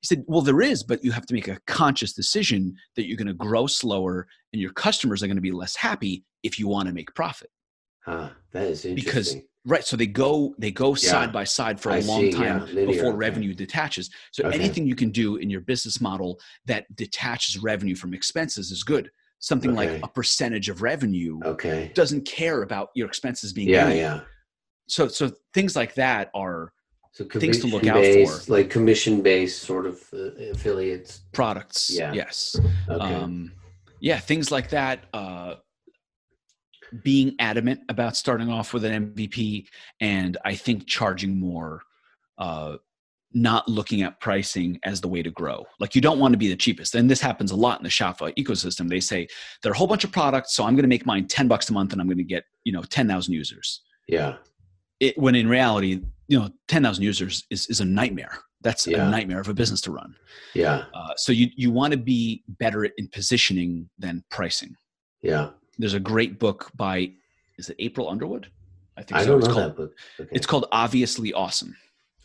[0.00, 3.16] He said, well, there is, but you have to make a conscious decision that you're
[3.16, 6.66] going to grow slower and your customers are going to be less happy if you
[6.66, 7.50] want to make profit.
[8.04, 8.94] Huh, that is interesting.
[9.04, 9.36] Because
[9.68, 9.84] Right.
[9.84, 11.10] So they go they go Yeah.
[11.10, 13.16] side by side for a I long see, time yeah, before okay.
[13.16, 14.08] revenue detaches.
[14.30, 14.56] So Okay.
[14.58, 19.10] anything you can do in your business model that detaches revenue from expenses is good.
[19.38, 19.92] something Okay.
[19.92, 21.92] like a percentage of revenue Okay.
[21.94, 23.98] doesn't care about your expenses being Yeah, paid.
[23.98, 24.20] yeah.
[24.88, 26.72] so so things like that are
[27.12, 28.52] So Things to look commission out based, for.
[28.56, 31.20] like commission based sort of uh, affiliates.
[31.32, 32.12] products Yeah.
[32.14, 32.56] yes
[32.88, 33.14] Okay.
[33.14, 33.52] um
[34.00, 35.54] yeah things like that uh
[37.02, 39.66] being adamant about starting off with an mvp
[40.00, 41.82] and i think charging more
[42.38, 42.76] uh
[43.32, 46.48] not looking at pricing as the way to grow like you don't want to be
[46.48, 49.26] the cheapest and this happens a lot in the shopify ecosystem they say
[49.62, 51.68] there are a whole bunch of products so i'm going to make mine 10 bucks
[51.68, 54.36] a month and i'm going to get you know 10000 users yeah.
[55.00, 59.06] it, when in reality you know 10000 users is, is a nightmare that's Yeah.
[59.06, 60.14] a nightmare of a business to run
[60.54, 60.84] Yeah.
[60.94, 64.74] uh, so you you want to be better in positioning than pricing.
[65.22, 65.50] Yeah.
[65.78, 67.12] There's a great book by
[67.58, 68.48] is it April Underwood?
[68.96, 69.28] I think I so.
[69.28, 69.92] don't it's know called that book.
[70.20, 70.30] Okay.
[70.32, 71.76] it's called Obviously Awesome.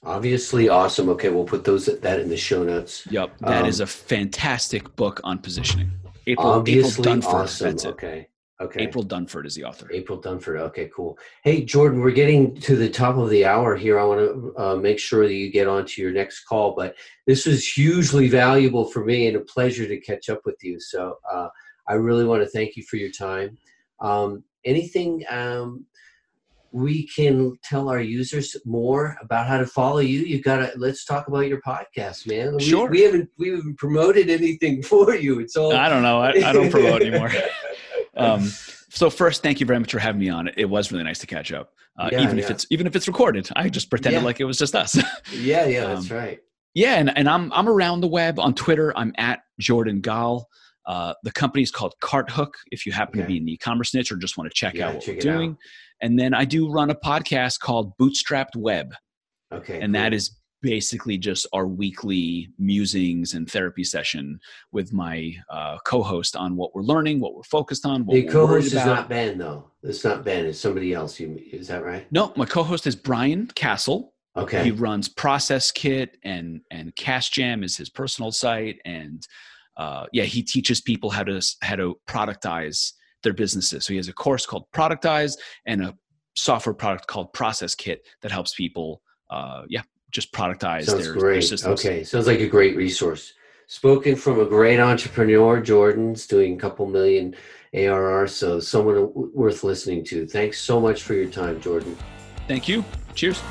[0.04, 1.10] obviously awesome.
[1.10, 3.06] Okay, we'll put those that in the show notes.
[3.10, 5.91] Yep, that Um, is a fantastic book on positioning.
[6.28, 7.34] April Obviously April Dunford.
[7.34, 7.68] awesome.
[7.70, 7.89] That's it.
[7.89, 8.28] Okay.
[8.62, 8.84] Okay.
[8.84, 9.89] April Dunford is the author.
[9.91, 10.60] April Dunford.
[10.60, 11.18] Okay, cool.
[11.43, 13.99] Hey, Jordan, we're getting to the top of the hour here.
[13.99, 16.93] I want to uh, make sure that you get on to your next call, but
[17.26, 20.80] this was hugely valuable for me and a pleasure to catch up with you.
[20.80, 21.47] So uh,
[21.88, 23.58] I really want to thank you for your time.
[24.00, 25.86] Um, anything um,
[26.72, 30.22] we can tell our users more about how to follow you?
[30.22, 32.56] You got to let's talk about your podcast, man.
[32.56, 32.90] We, Sure.
[32.90, 35.40] We haven't we haven't promoted anything for you.
[35.40, 36.20] It's all I don't know.
[36.20, 37.32] I, I don't promote anymore.
[38.18, 38.42] Um,
[38.90, 40.50] so first, thank you very much for having me on.
[40.58, 43.08] It was really nice to catch up, uh, Yeah, even if it's even if it's
[43.08, 43.48] recorded.
[43.56, 44.26] I just pretended Yeah.
[44.26, 44.98] like it was just us.
[45.34, 46.40] yeah, yeah, that's Um, right.
[46.74, 48.92] Yeah, and, and I'm I'm around the web on Twitter.
[48.98, 50.50] I'm at Jordan Gal.
[50.86, 52.52] Uh, the company is called CartHook.
[52.72, 54.88] If you happen to be in the e-commerce niche or just want to check Yeah,
[54.90, 55.38] out what check we're it out.
[55.38, 55.58] doing,
[56.02, 58.94] and then I do run a podcast called Bootstrapped Web,
[59.54, 60.18] Okay, and that cool.
[60.18, 64.40] is basically just our weekly musings and therapy session
[64.72, 68.32] with my uh, co-host on what we're learning, what we're focused on, what the we're
[68.32, 69.72] co-host is not Ben though.
[69.84, 70.46] It's not Ben.
[70.46, 71.20] It's somebody else.
[71.20, 72.06] You is that right?
[72.12, 74.14] no, my co-host is Brian Casel.
[74.38, 74.64] Okay.
[74.64, 79.28] He runs Process Kit and and CasJam is his personal site, and
[79.78, 82.93] uh, yeah, he teaches people how to how to productize
[83.24, 83.86] their businesses.
[83.86, 85.95] So he has a course called Productize and a
[86.36, 91.41] software product called Process Kit that helps people, uh, yeah, just productize Sounds their, their
[91.41, 91.80] systems.
[91.80, 93.34] Okay, sounds like a great resource.
[93.67, 97.36] Spoken from a great entrepreneur, Jordan's doing a couple million
[97.74, 100.28] ARR, so someone worth listening to.
[100.28, 101.95] Thanks so much for your time, Jordan.
[102.47, 102.84] Thank you.
[103.15, 103.41] Cheers.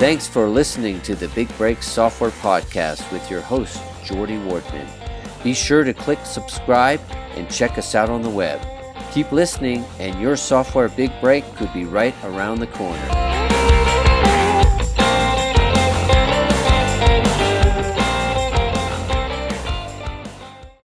[0.00, 4.88] Thanks for listening to the Big Break Software Podcast with your host, Geordie Wardman.
[5.44, 7.02] Be sure to click subscribe
[7.36, 8.66] and check us out on the web.
[9.12, 13.29] Keep listening, and your software big break could be right around the corner.